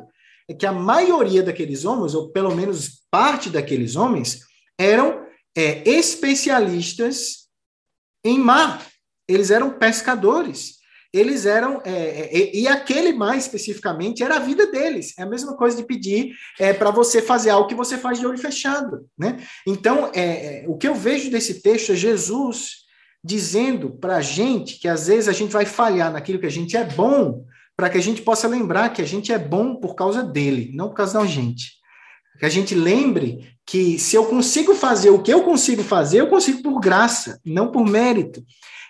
[0.50, 4.46] é que a maioria daqueles homens, ou pelo menos parte daqueles homens,
[4.80, 7.48] eram é, especialistas
[8.24, 8.86] em mar.
[9.28, 10.77] Eles eram pescadores.
[11.14, 11.82] Eles eram.
[11.86, 15.14] É, é, e aquele mais especificamente era a vida deles.
[15.18, 18.26] É a mesma coisa de pedir é, para você fazer algo que você faz de
[18.26, 19.06] olho fechado.
[19.18, 19.38] Né?
[19.66, 22.88] Então, é, é, o que eu vejo desse texto é Jesus
[23.24, 26.78] dizendo para a gente que às vezes a gente vai falhar naquilo que a gente
[26.78, 27.46] é bom,
[27.76, 30.90] para que a gente possa lembrar que a gente é bom por causa dele, não
[30.90, 31.78] por causa da gente.
[32.40, 36.28] Que a gente lembre que se eu consigo fazer o que eu consigo fazer, eu
[36.28, 38.44] consigo por graça, não por mérito.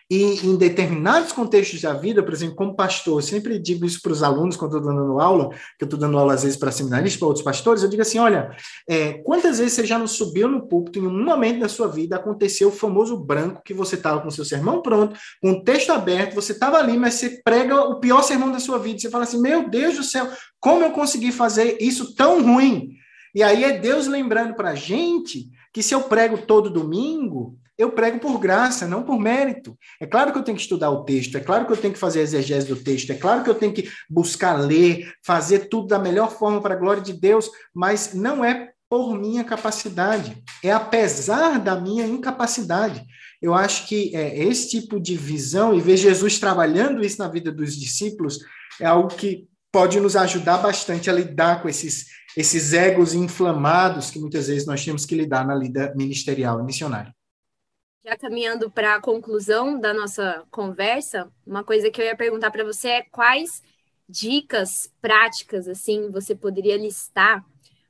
[0.10, 4.14] E em determinados contextos da vida, por exemplo, como pastor, eu sempre digo isso para
[4.14, 7.20] os alunos quando estou dando aula, que eu estou dando aula às vezes para seminaristas,
[7.20, 8.56] para outros pastores, eu digo assim: olha,
[8.88, 12.16] é, quantas vezes você já não subiu no púlpito, em um momento da sua vida
[12.16, 16.36] aconteceu o famoso branco que você estava com seu sermão pronto, com o texto aberto,
[16.36, 19.00] você estava ali, mas você prega o pior sermão da sua vida.
[19.00, 22.96] Você fala assim: meu Deus do céu, como eu consegui fazer isso tão ruim?
[23.36, 27.92] E aí é Deus lembrando para a gente que se eu prego todo domingo, eu
[27.92, 29.78] prego por graça, não por mérito.
[30.00, 32.00] É claro que eu tenho que estudar o texto, é claro que eu tenho que
[32.00, 35.88] fazer a exegese do texto, é claro que eu tenho que buscar ler, fazer tudo
[35.88, 40.72] da melhor forma para a glória de Deus, mas não é por minha capacidade, é
[40.72, 43.06] apesar da minha incapacidade.
[43.42, 47.52] Eu acho que é, esse tipo de visão, e ver Jesus trabalhando isso na vida
[47.52, 48.40] dos discípulos,
[48.80, 52.06] é algo que pode nos ajudar bastante a lidar com esses,
[52.36, 57.14] esses egos inflamados que muitas vezes nós temos que lidar na lida ministerial e missionária.
[58.08, 62.64] Já caminhando para a conclusão da nossa conversa, uma coisa que eu ia perguntar para
[62.64, 63.62] você é quais
[64.08, 67.46] dicas práticas assim você poderia listar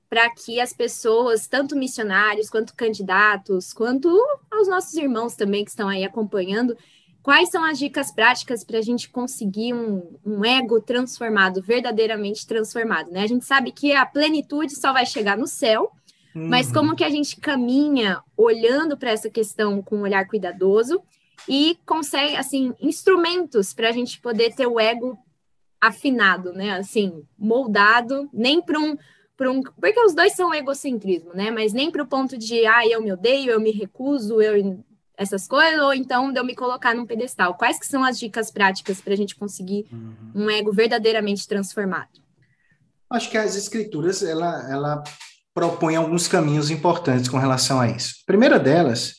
[0.10, 4.10] para que as pessoas, tanto missionários quanto candidatos, quanto
[4.50, 6.76] aos nossos irmãos também que estão aí acompanhando,
[7.22, 13.12] quais são as dicas práticas para a gente conseguir um, um, ego transformado, verdadeiramente transformado,
[13.12, 13.22] né?
[13.22, 15.92] A gente sabe que a plenitude só vai chegar no céu,
[16.36, 16.48] uhum.
[16.48, 21.02] mas como que a gente caminha olhando para essa questão com um olhar cuidadoso
[21.48, 25.18] e consegue, assim, instrumentos para a gente poder ter o ego
[25.80, 26.72] afinado, né?
[26.72, 28.98] Assim, moldado, nem para um,
[29.42, 29.62] um.
[29.62, 31.52] Porque os dois são egocentrismo, né?
[31.52, 34.84] Mas nem para o ponto de, ah, eu me odeio, eu me recuso, eu
[35.18, 37.56] essas coisas, ou então de eu me colocar num pedestal.
[37.56, 40.44] Quais que são as dicas práticas para a gente conseguir uhum.
[40.44, 42.22] um ego verdadeiramente transformado?
[43.10, 45.04] Acho que as escrituras, ela, ela
[45.58, 48.18] propõe alguns caminhos importantes com relação a isso.
[48.22, 49.16] A primeira delas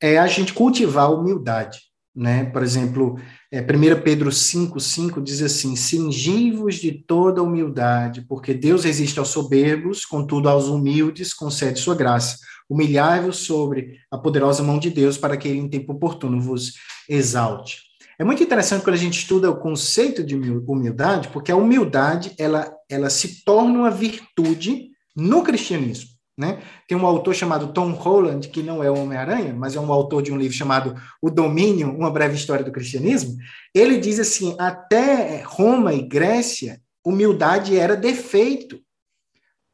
[0.00, 1.80] é a gente cultivar a humildade,
[2.16, 2.46] né?
[2.46, 3.20] Por exemplo,
[3.52, 10.06] é, 1 Pedro 5,5 diz assim: Cingivos de toda humildade, porque Deus resiste aos soberbos,
[10.06, 12.38] contudo aos humildes concede sua graça.
[12.70, 16.72] Humilhai-vos sobre a poderosa mão de Deus, para que ele em tempo oportuno vos
[17.06, 17.82] exalte.
[18.18, 22.72] É muito interessante quando a gente estuda o conceito de humildade, porque a humildade ela,
[22.88, 26.10] ela se torna uma virtude no cristianismo.
[26.36, 26.62] Né?
[26.88, 30.22] Tem um autor chamado Tom Holland, que não é o Homem-Aranha, mas é um autor
[30.22, 33.36] de um livro chamado O Domínio, Uma Breve História do Cristianismo.
[33.74, 38.80] Ele diz assim: até Roma e Grécia, humildade era defeito.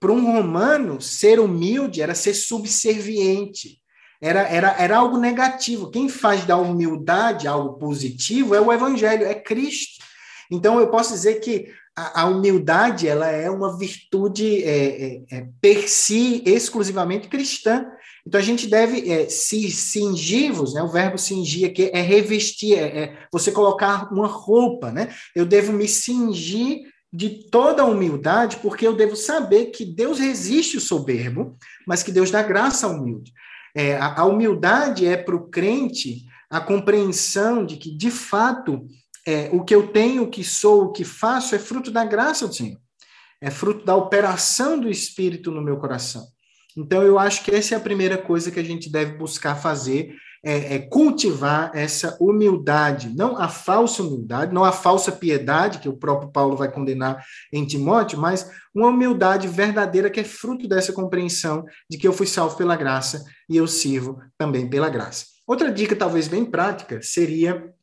[0.01, 3.78] Para um romano, ser humilde era ser subserviente,
[4.20, 5.91] era, era, era algo negativo.
[5.91, 10.05] Quem faz da humildade algo positivo é o evangelho, é Cristo.
[10.51, 15.49] Então, eu posso dizer que a, a humildade ela é uma virtude é, é, é,
[15.61, 17.86] per si exclusivamente cristã.
[18.24, 20.82] Então a gente deve é, se cingivos, né?
[20.82, 25.12] O verbo cingir aqui é revestir, é, é, você colocar uma roupa, né?
[25.34, 26.82] Eu devo me cingir
[27.12, 32.12] de toda a humildade, porque eu devo saber que Deus resiste o soberbo, mas que
[32.12, 33.32] Deus dá graça ao humilde.
[33.74, 38.86] É, a, a humildade é para o crente a compreensão de que, de fato,
[39.29, 42.49] é, o que eu tenho, o que sou, o que faço é fruto da graça
[42.49, 42.81] do Senhor.
[43.43, 46.26] É fruto da operação do Espírito no meu coração.
[46.74, 50.14] Então, eu acho que essa é a primeira coisa que a gente deve buscar fazer,
[50.43, 55.97] é, é, cultivar essa humildade, não a falsa humildade, não a falsa piedade, que o
[55.99, 57.22] próprio Paulo vai condenar
[57.53, 62.26] em Timóteo, mas uma humildade verdadeira que é fruto dessa compreensão de que eu fui
[62.26, 65.26] salvo pela graça e eu sirvo também pela graça.
[65.47, 67.74] Outra dica, talvez bem prática, seria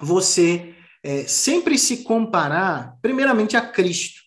[0.00, 4.20] você é, sempre se comparar, primeiramente, a Cristo.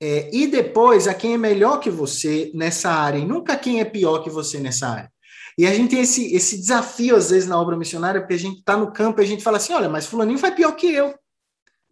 [0.00, 3.84] É, e depois a quem é melhor que você nessa área, e nunca quem é
[3.84, 5.12] pior que você nessa área.
[5.56, 8.58] E a gente tem esse, esse desafio, às vezes, na obra missionária, porque a gente
[8.58, 11.14] está no campo e a gente fala assim: olha, mas Fulaninho faz pior que eu.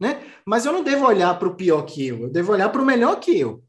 [0.00, 0.20] Né?
[0.44, 2.84] Mas eu não devo olhar para o pior que eu, eu devo olhar para o
[2.84, 3.62] melhor que eu.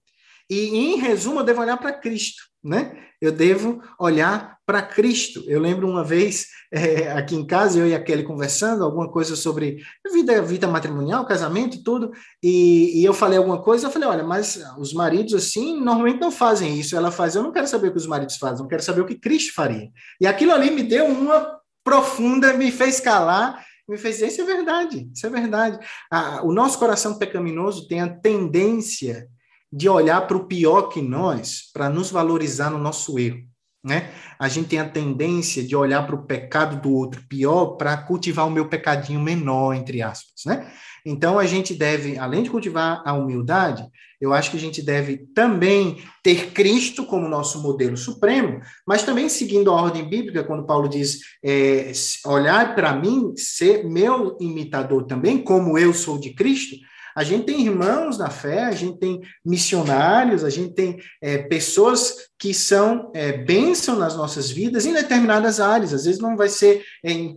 [0.49, 2.97] E, em resumo, eu devo olhar para Cristo né?
[3.19, 5.43] Eu devo olhar para Cristo.
[5.47, 9.35] Eu lembro uma vez é, aqui em casa, eu e a Kelly conversando, alguma coisa
[9.35, 12.11] sobre vida, vida matrimonial, casamento tudo,
[12.41, 16.31] e, e, eu falei alguma coisa, eu falei, olha, mas os maridos, assim, normalmente não
[16.31, 16.95] fazem isso.
[16.95, 19.05] Ela faz, eu não quero saber o que os maridos fazem, eu quero saber o
[19.05, 19.89] que Cristo faria.
[20.19, 24.45] E aquilo ali me deu uma profunda, me fez calar, me fez dizer, isso é
[24.45, 25.79] verdade, isso é verdade.
[26.09, 29.27] Ah, o nosso coração pecaminoso tem a tendência
[29.71, 33.41] de olhar para o pior que nós, para nos valorizar no nosso erro.
[33.83, 34.09] Né?
[34.39, 38.47] A gente tem a tendência de olhar para o pecado do outro pior para cultivar
[38.47, 40.45] o meu pecadinho menor, entre aspas.
[40.45, 40.71] Né?
[41.05, 43.85] Então, a gente deve, além de cultivar a humildade,
[44.21, 49.27] eu acho que a gente deve também ter Cristo como nosso modelo supremo, mas também
[49.27, 51.91] seguindo a ordem bíblica, quando Paulo diz é,
[52.25, 56.77] olhar para mim, ser meu imitador também, como eu sou de Cristo,
[57.15, 62.29] a gente tem irmãos na fé, a gente tem missionários, a gente tem é, pessoas
[62.43, 65.93] que são é, bênção nas nossas vidas em determinadas áreas.
[65.93, 67.33] Às vezes não vai ser em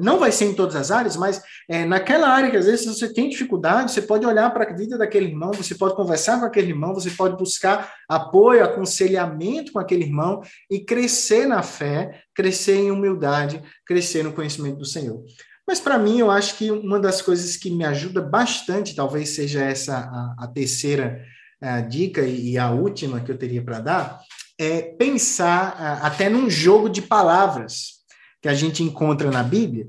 [0.00, 3.12] não vai ser em todas as áreas, mas é, naquela área que às vezes você
[3.12, 6.70] tem dificuldade, você pode olhar para a vida daquele irmão, você pode conversar com aquele
[6.70, 12.90] irmão, você pode buscar apoio, aconselhamento com aquele irmão e crescer na fé, crescer em
[12.90, 15.22] humildade, crescer no conhecimento do Senhor.
[15.68, 19.62] Mas para mim, eu acho que uma das coisas que me ajuda bastante, talvez seja
[19.62, 21.22] essa a, a terceira
[21.60, 24.20] a dica e a última que eu teria para dar,
[24.58, 27.98] é pensar a, até num jogo de palavras
[28.40, 29.86] que a gente encontra na Bíblia,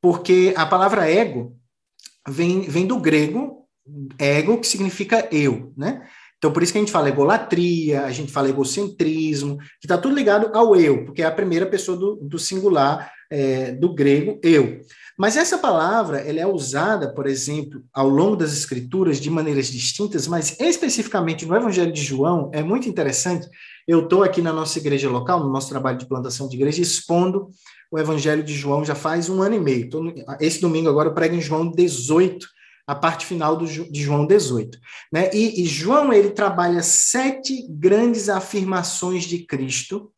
[0.00, 1.54] porque a palavra ego
[2.26, 3.68] vem, vem do grego
[4.18, 6.08] ego, que significa eu, né?
[6.38, 10.14] Então, por isso que a gente fala egolatria, a gente fala egocentrismo, que está tudo
[10.14, 14.80] ligado ao eu, porque é a primeira pessoa do, do singular é, do grego, eu.
[15.16, 20.28] Mas essa palavra ela é usada, por exemplo, ao longo das escrituras de maneiras distintas,
[20.28, 23.48] mas especificamente no Evangelho de João é muito interessante
[23.88, 27.48] eu estou aqui na nossa igreja local, no nosso trabalho de plantação de igreja, expondo
[27.90, 29.88] o Evangelho de João já faz um ano e meio.
[29.88, 32.46] Tô, esse domingo agora eu prego em João 18,
[32.86, 34.78] a parte final do, de João 18.
[35.10, 35.30] Né?
[35.32, 40.12] E, e João ele trabalha sete grandes afirmações de Cristo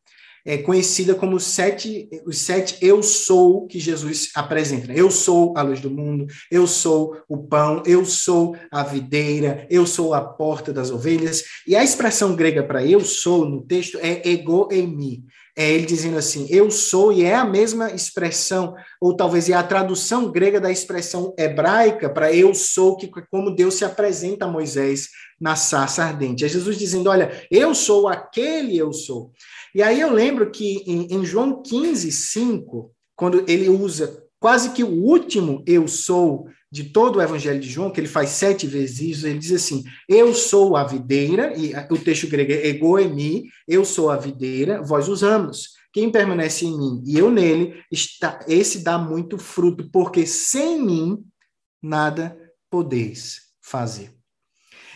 [0.45, 4.91] é conhecida como sete, os sete eu sou que Jesus apresenta.
[4.93, 9.85] Eu sou a luz do mundo, eu sou o pão, eu sou a videira, eu
[9.85, 11.43] sou a porta das ovelhas.
[11.67, 15.23] E a expressão grega para eu sou no texto é ego emi.
[15.55, 19.61] É ele dizendo assim, eu sou, e é a mesma expressão, ou talvez é a
[19.61, 25.09] tradução grega da expressão hebraica para eu sou, que como Deus se apresenta a Moisés
[25.39, 26.45] na sarça ardente.
[26.45, 29.31] É Jesus dizendo, olha, eu sou aquele eu sou.
[29.73, 34.83] E aí eu lembro que em, em João 15, 5, quando ele usa quase que
[34.83, 38.99] o último eu sou de todo o Evangelho de João, que ele faz sete vezes
[39.01, 43.43] isso, ele diz assim: Eu sou a videira, e o texto grego é ego emi,
[43.67, 45.81] eu sou a videira, vós os ramos.
[45.93, 51.21] Quem permanece em mim e eu nele, está, esse dá muito fruto, porque sem mim
[51.81, 52.37] nada
[52.69, 54.13] podeis fazer.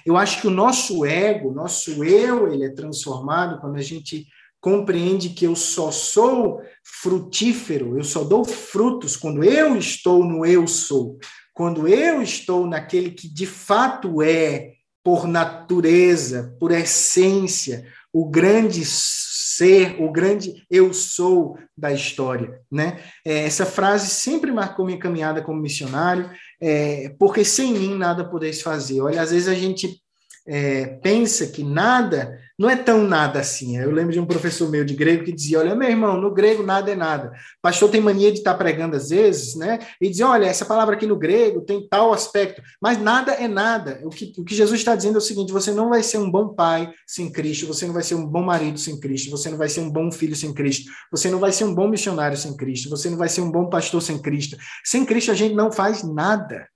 [0.05, 4.25] Eu acho que o nosso ego, nosso eu, ele é transformado quando a gente
[4.65, 10.65] compreende que eu só sou frutífero, eu só dou frutos quando eu estou no eu
[10.65, 11.19] sou,
[11.53, 14.71] quando eu estou naquele que de fato é,
[15.03, 22.99] por natureza, por essência, o grande ser, o grande eu sou da história, né?
[23.23, 26.27] É, essa frase sempre marcou minha caminhada como missionário,
[26.59, 28.99] é, porque sem mim nada podeis fazer.
[28.99, 30.01] Olha, às vezes a gente
[30.47, 33.77] é, pensa que nada não é tão nada assim.
[33.77, 36.63] Eu lembro de um professor meu de grego que dizia: Olha, meu irmão, no grego
[36.63, 37.29] nada é nada.
[37.29, 39.79] O pastor tem mania de estar pregando às vezes, né?
[39.99, 43.99] E dizer: Olha, essa palavra aqui no grego tem tal aspecto, mas nada é nada.
[44.03, 46.31] O que, o que Jesus está dizendo é o seguinte: você não vai ser um
[46.31, 49.57] bom pai sem Cristo, você não vai ser um bom marido sem Cristo, você não
[49.57, 52.55] vai ser um bom filho sem Cristo, você não vai ser um bom missionário sem
[52.55, 54.57] Cristo, você não vai ser um bom pastor sem Cristo.
[54.83, 56.67] Sem Cristo a gente não faz nada.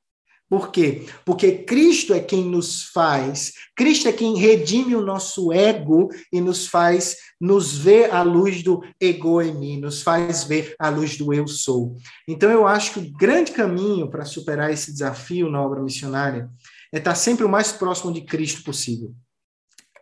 [0.49, 1.05] Por quê?
[1.23, 6.65] Porque Cristo é quem nos faz, Cristo é quem redime o nosso ego e nos
[6.65, 11.31] faz nos ver à luz do ego em mim, nos faz ver à luz do
[11.31, 11.95] eu sou.
[12.27, 16.49] Então eu acho que o grande caminho para superar esse desafio na obra missionária
[16.91, 19.13] é estar sempre o mais próximo de Cristo possível.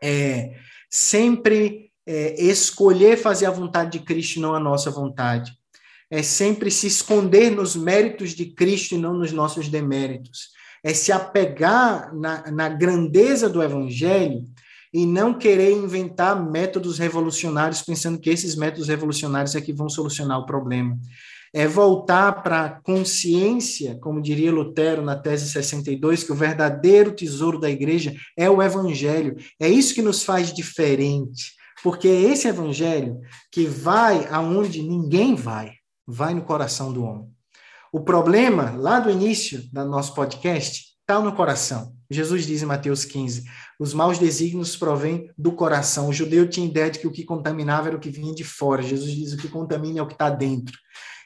[0.02, 0.56] É
[0.89, 5.57] sempre é, escolher fazer a vontade de Cristo não a nossa vontade
[6.10, 10.49] é sempre se esconder nos méritos de Cristo e não nos nossos deméritos.
[10.84, 14.43] É se apegar na, na grandeza do Evangelho
[14.93, 20.39] e não querer inventar métodos revolucionários, pensando que esses métodos revolucionários é que vão solucionar
[20.39, 20.97] o problema.
[21.53, 27.60] É voltar para a consciência, como diria Lutero na tese 62, que o verdadeiro tesouro
[27.60, 29.36] da igreja é o evangelho.
[29.60, 31.53] É isso que nos faz diferente,
[31.84, 33.20] porque é esse evangelho
[33.51, 35.77] que vai aonde ninguém vai
[36.08, 37.30] vai no coração do homem.
[37.91, 41.95] O problema, lá do início do nosso podcast, está no coração.
[42.10, 43.43] Jesus diz em Mateus 15:
[43.80, 46.08] os maus desígnios provêm do coração.
[46.08, 48.82] O judeu tinha ideia de que o que contaminava era o que vinha de fora.
[48.82, 50.78] Jesus diz: o que contamina é o que está dentro.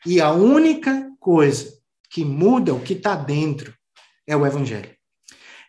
[0.05, 1.71] E a única coisa
[2.09, 3.73] que muda o que está dentro
[4.27, 4.89] é o evangelho.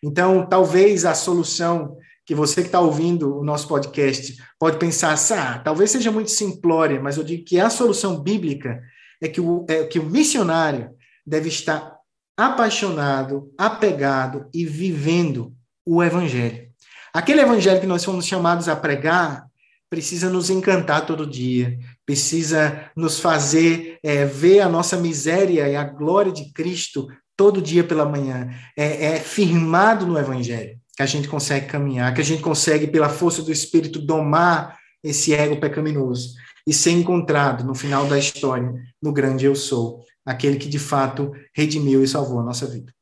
[0.03, 5.35] Então, talvez a solução que você que está ouvindo o nosso podcast pode pensar, assim,
[5.35, 8.81] ah, talvez seja muito simplória, mas eu digo que a solução bíblica
[9.23, 10.91] é que o, é que o missionário
[11.25, 11.97] deve estar
[12.37, 15.55] apaixonado, apegado e vivendo
[15.87, 16.69] o evangelho.
[17.15, 19.47] Aquele evangelho que nós fomos chamados a pregar
[19.89, 25.85] precisa nos encantar todo dia, precisa nos fazer é, ver a nossa miséria e a
[25.85, 27.07] glória de Cristo
[27.37, 28.51] todo dia pela manhã.
[28.77, 33.09] É, é firmado no evangelho que a gente consegue caminhar, que a gente consegue, pela
[33.09, 36.35] força do Espírito, domar esse ego pecaminoso
[36.67, 41.33] e ser encontrado no final da história no grande eu sou, aquele que de fato
[41.55, 42.93] redimiu e salvou a nossa vida.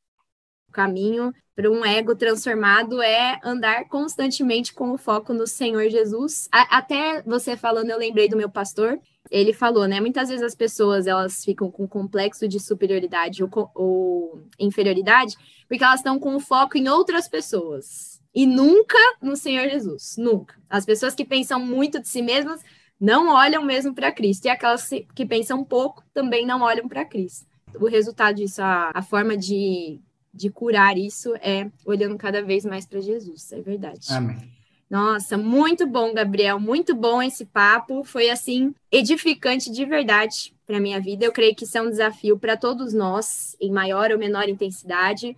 [0.69, 6.49] O caminho para um ego transformado é andar constantemente com o foco no Senhor Jesus.
[6.51, 8.99] A até você falando, eu lembrei do meu pastor.
[9.31, 10.01] Ele falou, né?
[10.01, 15.37] Muitas vezes as pessoas elas ficam com complexo de superioridade ou, ou inferioridade
[15.69, 20.57] porque elas estão com o foco em outras pessoas e nunca no Senhor Jesus, nunca.
[20.69, 22.61] As pessoas que pensam muito de si mesmas
[23.01, 24.45] não olham mesmo para Cristo.
[24.45, 27.47] E aquelas que pensam pouco também não olham para Cristo.
[27.81, 30.01] O resultado disso, a, a forma de,
[30.35, 34.07] de curar isso é olhando cada vez mais para Jesus, é verdade.
[34.11, 34.51] Amém.
[34.91, 38.03] Nossa, muito bom, Gabriel, muito bom esse papo.
[38.03, 41.25] Foi assim edificante de verdade para minha vida.
[41.25, 45.37] Eu creio que isso é um desafio para todos nós, em maior ou menor intensidade.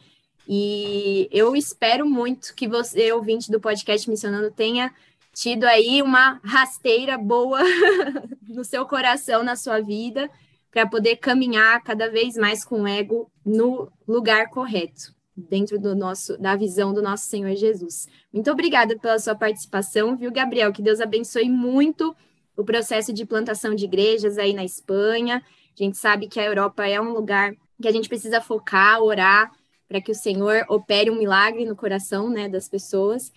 [0.49, 4.91] E eu espero muito que você, ouvinte do podcast Missionando, tenha
[5.33, 7.61] tido aí uma rasteira boa
[8.49, 10.31] no seu coração, na sua vida,
[10.71, 16.39] para poder caminhar cada vez mais com o ego no lugar correto, dentro do nosso
[16.39, 18.09] da visão do nosso Senhor Jesus.
[18.33, 20.73] Muito obrigada pela sua participação, viu, Gabriel?
[20.73, 22.15] Que Deus abençoe muito
[22.57, 25.43] o processo de plantação de igrejas aí na Espanha.
[25.79, 29.51] A gente sabe que a Europa é um lugar que a gente precisa focar, orar,
[29.89, 33.33] para que o Senhor opere um milagre no coração né, das pessoas.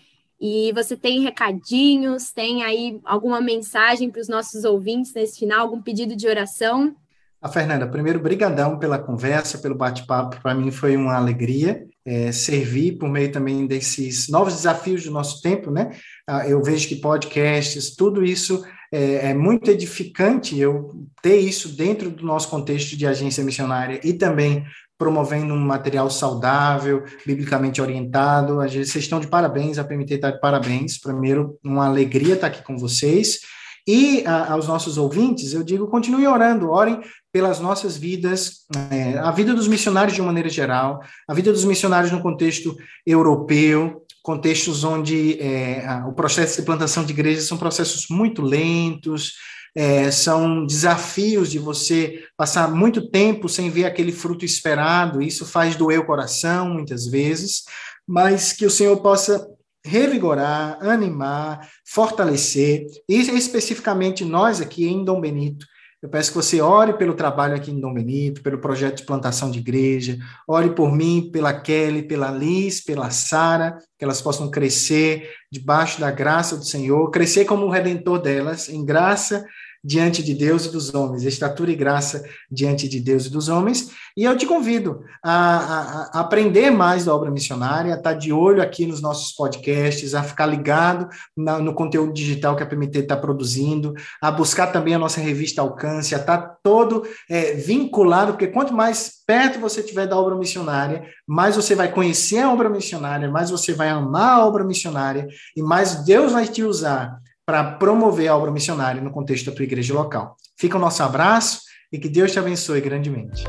[0.48, 5.82] E você tem recadinhos, tem aí alguma mensagem para os nossos ouvintes nesse final, algum
[5.82, 6.96] pedido de oração?
[7.42, 10.40] A Fernanda, primeiro, brigadão pela conversa, pelo bate-papo.
[10.44, 15.42] Para mim foi uma alegria é, servir por meio também desses novos desafios do nosso
[15.42, 15.90] tempo, né?
[16.28, 22.12] Ah, eu vejo que podcasts, tudo isso é, é, muito edificante eu ter isso dentro
[22.12, 24.64] do nosso contexto de agência missionária e também
[24.98, 28.58] promovendo um material saudável, biblicamente orientado.
[28.58, 31.00] Vocês estão de parabéns, a PMT está de parabéns.
[31.00, 33.40] Primeiro, uma alegria estar aqui com vocês.
[33.88, 37.00] E a, aos nossos ouvintes, eu digo, continuem orando, orem
[37.32, 41.66] pelas nossas vidas, é, a vida dos missionários de uma maneira geral, a vida dos
[41.66, 42.76] missionários no contexto
[43.06, 49.34] europeu, contextos onde é, a, o processo de plantação de igrejas são processos muito lentos,
[49.76, 55.76] é, são desafios de você passar muito tempo sem ver aquele fruto esperado, isso faz
[55.76, 57.64] doer o coração muitas vezes,
[58.08, 59.46] mas que o Senhor possa
[59.86, 65.66] revigorar, animar, fortalecer, e especificamente nós aqui em Dom Benito,
[66.06, 69.50] eu peço que você ore pelo trabalho aqui em Dom Benito, pelo projeto de plantação
[69.50, 70.18] de igreja,
[70.48, 76.12] ore por mim, pela Kelly, pela Liz, pela Sara, que elas possam crescer debaixo da
[76.12, 79.44] graça do Senhor, crescer como o redentor delas, em graça
[79.86, 83.92] diante de Deus e dos homens, estatura e graça diante de Deus e dos homens.
[84.18, 88.34] E eu te convido a, a, a, aprender mais da obra missionária, a estar de
[88.34, 91.08] olho aqui nos nossos podcasts, a ficar ligado
[91.38, 95.62] na, no conteúdo digital que a PMT está produzindo, a buscar também a nossa revista
[95.62, 101.04] Alcance, a estar todo é, vinculado, porque quanto mais perto você estiver da obra missionária,
[101.28, 105.62] mais você vai conhecer a obra missionária, mais você vai amar a obra missionária e
[105.62, 109.94] mais Deus vai te usar para promover a obra missionária no contexto da tua igreja
[109.94, 110.36] local.
[110.58, 113.44] Fica o nosso abraço e que Deus te abençoe grandemente.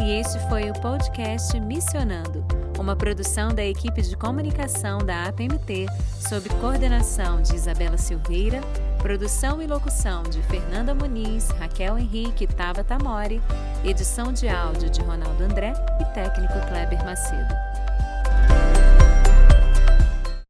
[0.00, 2.44] E este foi o podcast Missionando,
[2.78, 5.86] uma produção da equipe de comunicação da APMT,
[6.20, 8.60] sob coordenação de Isabela Silveira,
[8.98, 13.40] produção e locução de Fernanda Muniz, Raquel Henrique e Tava Tamori,
[13.84, 17.71] edição de áudio de Ronaldo André e técnico Kleber Macedo.